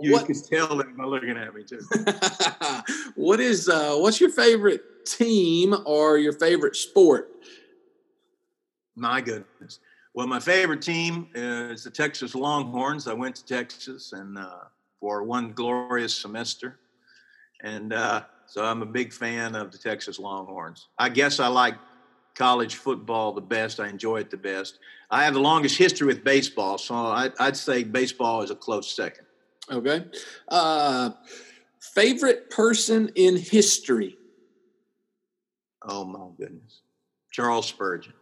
You 0.01 0.13
what? 0.13 0.25
can 0.25 0.35
tell 0.41 0.75
them 0.75 0.95
by 0.97 1.05
looking 1.05 1.37
at 1.37 1.53
me 1.53 1.63
too. 1.63 1.79
what 3.15 3.39
is 3.39 3.69
uh, 3.69 3.95
what's 3.95 4.19
your 4.19 4.29
favorite 4.29 5.05
team 5.05 5.73
or 5.85 6.17
your 6.17 6.33
favorite 6.33 6.75
sport? 6.75 7.31
My 8.95 9.21
goodness. 9.21 9.79
Well, 10.13 10.27
my 10.27 10.39
favorite 10.39 10.81
team 10.81 11.29
is 11.33 11.85
the 11.85 11.91
Texas 11.91 12.35
Longhorns. 12.35 13.07
I 13.07 13.13
went 13.13 13.35
to 13.37 13.45
Texas 13.45 14.11
and 14.11 14.37
uh, 14.37 14.65
for 14.99 15.23
one 15.23 15.53
glorious 15.53 16.13
semester, 16.13 16.77
and 17.63 17.93
uh, 17.93 18.23
so 18.45 18.65
I'm 18.65 18.81
a 18.81 18.85
big 18.85 19.13
fan 19.13 19.55
of 19.55 19.71
the 19.71 19.77
Texas 19.77 20.19
Longhorns. 20.19 20.87
I 20.97 21.07
guess 21.07 21.39
I 21.39 21.47
like 21.47 21.75
college 22.39 22.75
football 22.75 23.33
the 23.33 23.41
best. 23.41 23.79
I 23.79 23.89
enjoy 23.89 24.21
it 24.21 24.31
the 24.31 24.37
best. 24.37 24.79
I 25.11 25.25
have 25.25 25.33
the 25.33 25.41
longest 25.41 25.77
history 25.77 26.07
with 26.07 26.23
baseball, 26.23 26.77
so 26.77 26.95
I, 26.95 27.29
would 27.39 27.57
say 27.57 27.83
baseball 27.83 28.41
is 28.41 28.49
a 28.49 28.55
close 28.55 28.95
second. 28.95 29.25
Okay. 29.69 30.05
Uh, 30.47 31.11
favorite 31.93 32.49
person 32.49 33.11
in 33.15 33.35
history? 33.35 34.17
Oh 35.83 36.05
my 36.05 36.27
goodness, 36.37 36.81
Charles 37.31 37.67
Spurgeon. 37.67 38.13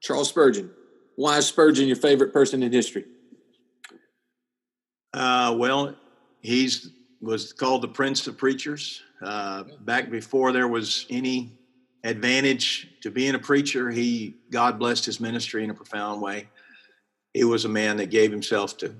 Charles 0.00 0.28
Spurgeon. 0.28 0.70
Why 1.16 1.38
is 1.38 1.46
Spurgeon 1.46 1.86
your 1.86 1.96
favorite 1.96 2.32
person 2.32 2.62
in 2.62 2.72
history? 2.72 3.04
Uh, 5.12 5.54
well, 5.58 5.94
he's 6.40 6.90
was 7.20 7.52
called 7.52 7.82
the 7.82 7.88
Prince 7.88 8.26
of 8.26 8.36
Preachers. 8.36 9.02
Uh, 9.22 9.64
back 9.80 10.10
before 10.10 10.52
there 10.52 10.68
was 10.68 11.06
any 11.08 11.55
advantage 12.06 12.88
to 13.02 13.10
being 13.10 13.34
a 13.34 13.38
preacher, 13.38 13.90
he 13.90 14.36
God 14.50 14.78
blessed 14.78 15.04
his 15.04 15.20
ministry 15.20 15.64
in 15.64 15.70
a 15.70 15.74
profound 15.74 16.22
way. 16.22 16.48
He 17.34 17.44
was 17.44 17.64
a 17.64 17.68
man 17.68 17.98
that 17.98 18.10
gave 18.10 18.30
himself 18.30 18.78
to 18.78 18.94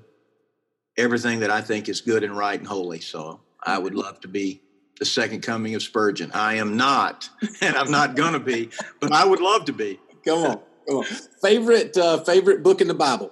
everything 0.97 1.39
that 1.39 1.49
I 1.49 1.61
think 1.61 1.89
is 1.89 2.01
good 2.01 2.23
and 2.23 2.35
right 2.35 2.59
and 2.59 2.67
holy. 2.67 2.99
So 2.99 3.39
I 3.63 3.77
would 3.77 3.95
love 3.95 4.19
to 4.21 4.27
be 4.27 4.61
the 4.99 5.05
second 5.05 5.41
coming 5.41 5.75
of 5.75 5.83
Spurgeon. 5.83 6.31
I 6.33 6.55
am 6.55 6.75
not, 6.75 7.29
and 7.61 7.75
I'm 7.75 7.91
not 7.91 8.15
gonna 8.15 8.39
be, 8.39 8.69
but 8.99 9.11
I 9.11 9.25
would 9.25 9.39
love 9.39 9.65
to 9.65 9.73
be. 9.73 9.99
Come 10.25 10.39
on, 10.39 10.59
come 10.87 10.97
on. 10.97 11.03
Favorite 11.41 11.97
uh, 11.97 12.19
favorite 12.23 12.63
book 12.63 12.81
in 12.81 12.87
the 12.87 12.93
Bible? 12.93 13.31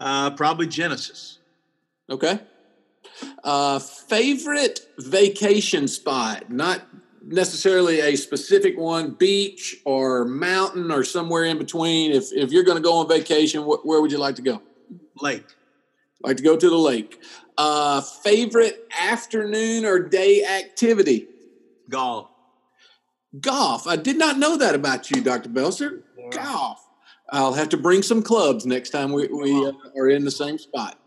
Uh, 0.00 0.30
probably 0.30 0.66
Genesis. 0.66 1.38
Okay. 2.08 2.40
Uh, 3.44 3.78
favorite 3.78 4.80
vacation 4.98 5.86
spot, 5.86 6.50
not 6.50 6.82
necessarily 7.30 8.00
a 8.00 8.16
specific 8.16 8.76
one, 8.76 9.12
beach 9.12 9.76
or 9.84 10.24
mountain 10.24 10.90
or 10.90 11.04
somewhere 11.04 11.44
in 11.44 11.58
between. 11.58 12.12
If, 12.12 12.32
if 12.32 12.50
you're 12.50 12.64
going 12.64 12.76
to 12.76 12.82
go 12.82 12.98
on 12.98 13.08
vacation, 13.08 13.62
wh- 13.62 13.84
where 13.86 14.00
would 14.00 14.12
you 14.12 14.18
like 14.18 14.34
to 14.36 14.42
go? 14.42 14.60
Lake. 15.20 15.46
Like 16.22 16.36
to 16.36 16.42
go 16.42 16.56
to 16.56 16.68
the 16.68 16.76
lake. 16.76 17.22
Uh, 17.56 18.00
favorite 18.00 18.86
afternoon 19.00 19.84
or 19.84 20.00
day 20.00 20.44
activity? 20.44 21.28
Golf. 21.88 22.28
Golf. 23.40 23.86
I 23.86 23.96
did 23.96 24.18
not 24.18 24.38
know 24.38 24.56
that 24.56 24.74
about 24.74 25.10
you, 25.10 25.22
Dr. 25.22 25.48
Belzer. 25.48 26.02
Yeah. 26.18 26.28
Golf. 26.30 26.84
I'll 27.32 27.54
have 27.54 27.68
to 27.68 27.76
bring 27.76 28.02
some 28.02 28.22
clubs 28.22 28.66
next 28.66 28.90
time 28.90 29.12
we, 29.12 29.28
we 29.28 29.66
uh, 29.66 29.72
are 29.96 30.08
in 30.08 30.24
the 30.24 30.32
same 30.32 30.58
spot 30.58 30.98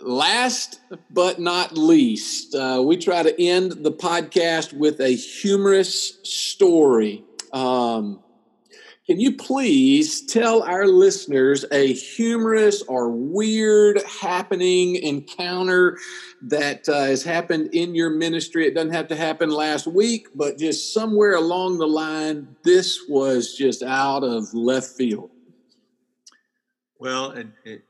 last 0.00 0.80
but 1.10 1.38
not 1.38 1.76
least, 1.76 2.54
uh, 2.54 2.82
we 2.84 2.96
try 2.96 3.22
to 3.22 3.42
end 3.42 3.72
the 3.84 3.92
podcast 3.92 4.72
with 4.72 5.00
a 5.00 5.10
humorous 5.10 6.18
story. 6.22 7.24
Um, 7.52 8.20
can 9.08 9.18
you 9.18 9.36
please 9.36 10.20
tell 10.26 10.62
our 10.64 10.86
listeners 10.86 11.64
a 11.72 11.94
humorous 11.94 12.82
or 12.82 13.08
weird 13.10 14.02
happening 14.02 14.96
encounter 14.96 15.96
that 16.42 16.86
uh, 16.90 17.04
has 17.04 17.22
happened 17.22 17.70
in 17.72 17.94
your 17.94 18.10
ministry? 18.10 18.66
It 18.66 18.74
doesn't 18.74 18.92
have 18.92 19.08
to 19.08 19.16
happen 19.16 19.48
last 19.48 19.86
week, 19.86 20.28
but 20.34 20.58
just 20.58 20.92
somewhere 20.92 21.36
along 21.36 21.78
the 21.78 21.86
line, 21.86 22.54
this 22.64 23.08
was 23.08 23.56
just 23.56 23.82
out 23.82 24.24
of 24.24 24.52
left 24.52 24.88
field. 24.88 25.30
Well, 26.98 27.30
it, 27.30 27.46
it, 27.64 27.84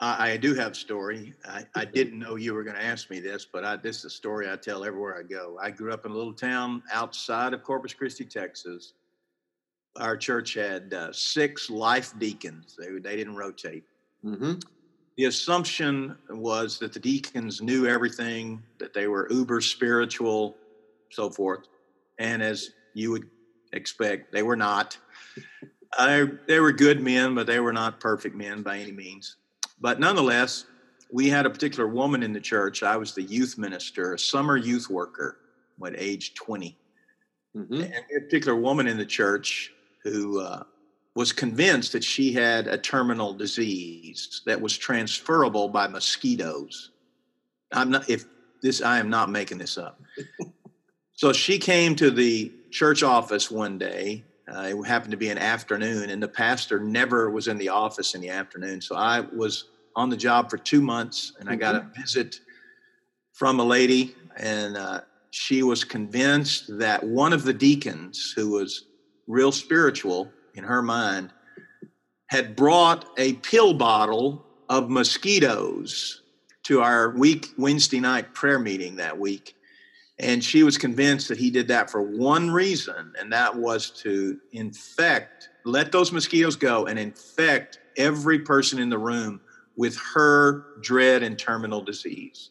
I, 0.00 0.32
I 0.32 0.36
do 0.36 0.54
have 0.54 0.72
a 0.72 0.74
story. 0.74 1.34
I, 1.44 1.64
I 1.74 1.84
didn't 1.84 2.18
know 2.18 2.36
you 2.36 2.54
were 2.54 2.64
going 2.64 2.76
to 2.76 2.84
ask 2.84 3.10
me 3.10 3.20
this, 3.20 3.46
but 3.50 3.64
I, 3.64 3.76
this 3.76 3.98
is 3.98 4.04
a 4.06 4.10
story 4.10 4.50
I 4.50 4.56
tell 4.56 4.84
everywhere 4.84 5.18
I 5.18 5.22
go. 5.22 5.58
I 5.60 5.70
grew 5.70 5.92
up 5.92 6.06
in 6.06 6.12
a 6.12 6.14
little 6.14 6.32
town 6.32 6.82
outside 6.92 7.52
of 7.52 7.62
Corpus 7.62 7.92
Christi, 7.92 8.24
Texas, 8.24 8.94
our 9.96 10.16
church 10.16 10.54
had 10.54 10.94
uh, 10.94 11.12
six 11.12 11.68
life 11.70 12.12
deacons. 12.18 12.76
They, 12.78 12.98
they 12.98 13.16
didn't 13.16 13.36
rotate. 13.36 13.84
Mm-hmm. 14.24 14.54
The 15.16 15.24
assumption 15.24 16.16
was 16.28 16.78
that 16.78 16.92
the 16.92 17.00
deacons 17.00 17.60
knew 17.60 17.86
everything, 17.86 18.62
that 18.78 18.94
they 18.94 19.06
were 19.08 19.28
uber 19.30 19.60
spiritual, 19.60 20.56
so 21.10 21.28
forth. 21.28 21.66
And 22.18 22.42
as 22.42 22.70
you 22.94 23.10
would 23.10 23.28
expect, 23.72 24.32
they 24.32 24.42
were 24.42 24.56
not. 24.56 24.96
Uh, 25.98 26.26
they 26.46 26.60
were 26.60 26.70
good 26.70 27.02
men, 27.02 27.34
but 27.34 27.48
they 27.48 27.58
were 27.58 27.72
not 27.72 27.98
perfect 27.98 28.36
men 28.36 28.62
by 28.62 28.78
any 28.78 28.92
means. 28.92 29.38
But 29.80 30.00
nonetheless, 30.00 30.66
we 31.12 31.28
had 31.28 31.46
a 31.46 31.50
particular 31.50 31.88
woman 31.88 32.22
in 32.22 32.32
the 32.32 32.40
church. 32.40 32.82
I 32.82 32.96
was 32.96 33.14
the 33.14 33.22
youth 33.22 33.58
minister, 33.58 34.14
a 34.14 34.18
summer 34.18 34.56
youth 34.56 34.88
worker, 34.88 35.38
at 35.86 35.94
age 35.96 36.34
20. 36.34 36.76
Mm-hmm. 37.56 37.74
And 37.74 37.94
a 38.16 38.20
particular 38.20 38.56
woman 38.56 38.86
in 38.86 38.98
the 38.98 39.06
church 39.06 39.72
who 40.04 40.40
uh, 40.40 40.62
was 41.14 41.32
convinced 41.32 41.92
that 41.92 42.04
she 42.04 42.32
had 42.32 42.66
a 42.66 42.78
terminal 42.78 43.34
disease 43.34 44.42
that 44.46 44.60
was 44.60 44.76
transferable 44.76 45.68
by 45.68 45.88
mosquitoes. 45.88 46.90
I'm 47.72 47.90
not, 47.90 48.08
if 48.08 48.24
this, 48.62 48.82
I 48.82 48.98
am 48.98 49.10
not 49.10 49.30
making 49.30 49.58
this 49.58 49.78
up. 49.78 50.00
so 51.14 51.32
she 51.32 51.58
came 51.58 51.96
to 51.96 52.10
the 52.10 52.52
church 52.70 53.02
office 53.02 53.50
one 53.50 53.78
day. 53.78 54.24
Uh, 54.54 54.62
it 54.62 54.86
happened 54.86 55.12
to 55.12 55.16
be 55.16 55.28
an 55.28 55.38
afternoon, 55.38 56.10
and 56.10 56.22
the 56.22 56.28
pastor 56.28 56.80
never 56.80 57.30
was 57.30 57.46
in 57.46 57.56
the 57.56 57.68
office 57.68 58.14
in 58.14 58.20
the 58.20 58.30
afternoon. 58.30 58.80
So 58.80 58.96
I 58.96 59.20
was 59.20 59.66
on 59.94 60.10
the 60.10 60.16
job 60.16 60.50
for 60.50 60.58
two 60.58 60.80
months, 60.80 61.32
and 61.38 61.48
I 61.48 61.56
got 61.56 61.76
a 61.76 61.86
visit 61.96 62.40
from 63.32 63.60
a 63.60 63.64
lady, 63.64 64.14
and 64.36 64.76
uh, 64.76 65.02
she 65.30 65.62
was 65.62 65.84
convinced 65.84 66.78
that 66.78 67.02
one 67.02 67.32
of 67.32 67.44
the 67.44 67.52
deacons, 67.52 68.32
who 68.34 68.50
was 68.50 68.86
real 69.26 69.52
spiritual 69.52 70.30
in 70.54 70.64
her 70.64 70.82
mind, 70.82 71.30
had 72.26 72.56
brought 72.56 73.06
a 73.18 73.34
pill 73.34 73.74
bottle 73.74 74.44
of 74.68 74.90
mosquitoes 74.90 76.22
to 76.64 76.80
our 76.80 77.10
week 77.10 77.48
Wednesday 77.56 78.00
night 78.00 78.34
prayer 78.34 78.58
meeting 78.58 78.96
that 78.96 79.18
week. 79.18 79.56
And 80.20 80.44
she 80.44 80.62
was 80.62 80.76
convinced 80.76 81.28
that 81.28 81.38
he 81.38 81.50
did 81.50 81.68
that 81.68 81.90
for 81.90 82.02
one 82.02 82.50
reason, 82.50 83.14
and 83.18 83.32
that 83.32 83.56
was 83.56 83.90
to 84.02 84.38
infect, 84.52 85.48
let 85.64 85.92
those 85.92 86.12
mosquitoes 86.12 86.56
go 86.56 86.86
and 86.86 86.98
infect 86.98 87.80
every 87.96 88.40
person 88.40 88.78
in 88.78 88.90
the 88.90 88.98
room 88.98 89.40
with 89.76 89.96
her 90.14 90.66
dread 90.82 91.22
and 91.22 91.38
terminal 91.38 91.80
disease. 91.80 92.50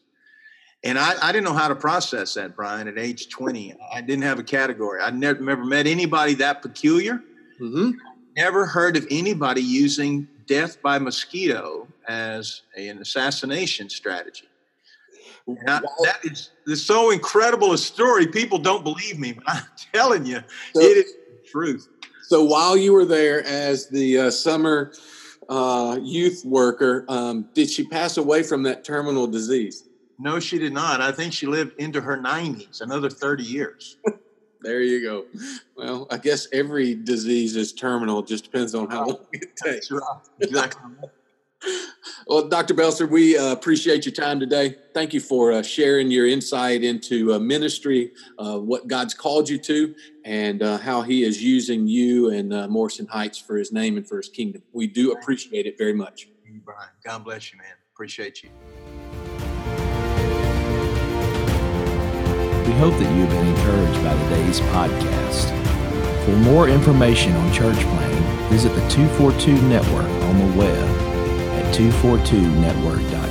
And 0.82 0.98
I, 0.98 1.14
I, 1.22 1.30
didn't 1.30 1.44
know 1.44 1.52
how 1.52 1.68
to 1.68 1.76
process 1.76 2.34
that, 2.34 2.56
Brian, 2.56 2.88
at 2.88 2.98
age 2.98 3.28
20. 3.28 3.74
I 3.92 4.00
didn't 4.00 4.24
have 4.24 4.40
a 4.40 4.42
category. 4.42 5.00
I 5.00 5.10
never, 5.10 5.40
never 5.40 5.64
met 5.64 5.86
anybody 5.86 6.34
that 6.34 6.62
peculiar. 6.62 7.22
Mm-hmm. 7.60 7.92
Never 8.36 8.66
heard 8.66 8.96
of 8.96 9.06
anybody 9.10 9.60
using 9.60 10.26
death 10.46 10.82
by 10.82 10.98
mosquito 10.98 11.86
as 12.08 12.62
a, 12.76 12.88
an 12.88 12.98
assassination 12.98 13.88
strategy. 13.88 14.48
That 15.46 16.18
is, 16.24 16.50
is 16.66 16.84
so 16.84 17.10
incredible 17.10 17.72
a 17.72 17.78
story. 17.78 18.26
People 18.26 18.58
don't 18.58 18.84
believe 18.84 19.18
me, 19.18 19.32
but 19.32 19.44
I'm 19.48 19.62
telling 19.94 20.26
you, 20.26 20.40
so, 20.74 20.80
it 20.80 20.96
is 20.96 21.12
the 21.12 21.48
truth. 21.50 21.88
So 22.22 22.44
while 22.44 22.76
you 22.76 22.92
were 22.92 23.04
there 23.04 23.44
as 23.44 23.88
the 23.88 24.18
uh, 24.18 24.30
summer 24.30 24.92
uh, 25.48 25.98
youth 26.02 26.42
worker, 26.44 27.04
um, 27.08 27.48
did 27.54 27.70
she 27.70 27.84
pass 27.88 28.16
away 28.16 28.42
from 28.42 28.62
that 28.64 28.84
terminal 28.84 29.26
disease? 29.26 29.84
No, 30.18 30.38
she 30.38 30.58
did 30.58 30.72
not. 30.72 31.00
I 31.00 31.12
think 31.12 31.32
she 31.32 31.46
lived 31.46 31.72
into 31.78 32.00
her 32.00 32.18
90s, 32.18 32.82
another 32.82 33.08
30 33.08 33.42
years. 33.42 33.96
there 34.60 34.82
you 34.82 35.02
go. 35.02 35.24
Well, 35.76 36.06
I 36.10 36.18
guess 36.18 36.46
every 36.52 36.94
disease 36.94 37.56
is 37.56 37.72
terminal. 37.72 38.20
It 38.20 38.26
just 38.26 38.44
depends 38.44 38.74
on 38.74 38.90
how 38.90 39.06
long 39.06 39.26
it 39.32 39.56
takes. 39.56 39.90
Right. 39.90 40.02
Exactly. 40.40 40.82
Well, 42.26 42.48
Dr. 42.48 42.74
Belser, 42.74 43.08
we 43.08 43.36
uh, 43.36 43.52
appreciate 43.52 44.06
your 44.06 44.14
time 44.14 44.40
today. 44.40 44.76
Thank 44.94 45.12
you 45.12 45.20
for 45.20 45.52
uh, 45.52 45.62
sharing 45.62 46.10
your 46.10 46.26
insight 46.26 46.82
into 46.82 47.34
uh, 47.34 47.38
ministry, 47.38 48.12
what 48.38 48.86
God's 48.86 49.14
called 49.14 49.48
you 49.48 49.58
to, 49.58 49.94
and 50.24 50.62
uh, 50.62 50.78
how 50.78 51.02
He 51.02 51.22
is 51.22 51.42
using 51.42 51.86
you 51.86 52.30
and 52.30 52.52
uh, 52.52 52.68
Morrison 52.68 53.06
Heights 53.06 53.38
for 53.38 53.56
His 53.56 53.72
name 53.72 53.96
and 53.96 54.06
for 54.08 54.16
His 54.18 54.28
kingdom. 54.28 54.62
We 54.72 54.86
do 54.86 55.12
appreciate 55.12 55.66
it 55.66 55.76
very 55.78 55.94
much. 55.94 56.28
Brian. 56.64 56.88
God 57.04 57.24
bless 57.24 57.52
you, 57.52 57.58
man. 57.58 57.74
Appreciate 57.92 58.42
you. 58.42 58.50
We 62.66 62.76
hope 62.76 62.94
that 62.98 63.14
you 63.14 63.26
have 63.26 63.30
been 63.30 63.46
encouraged 63.46 64.04
by 64.04 64.14
today's 64.24 64.60
podcast. 64.60 66.24
For 66.24 66.36
more 66.36 66.68
information 66.68 67.32
on 67.32 67.52
church 67.52 67.76
planting, 67.76 68.48
visit 68.48 68.68
the 68.74 68.88
242 68.88 69.60
Network 69.68 70.06
on 70.06 70.38
the 70.38 70.58
web 70.58 71.00
at 71.00 71.09
242network.com. 71.72 73.29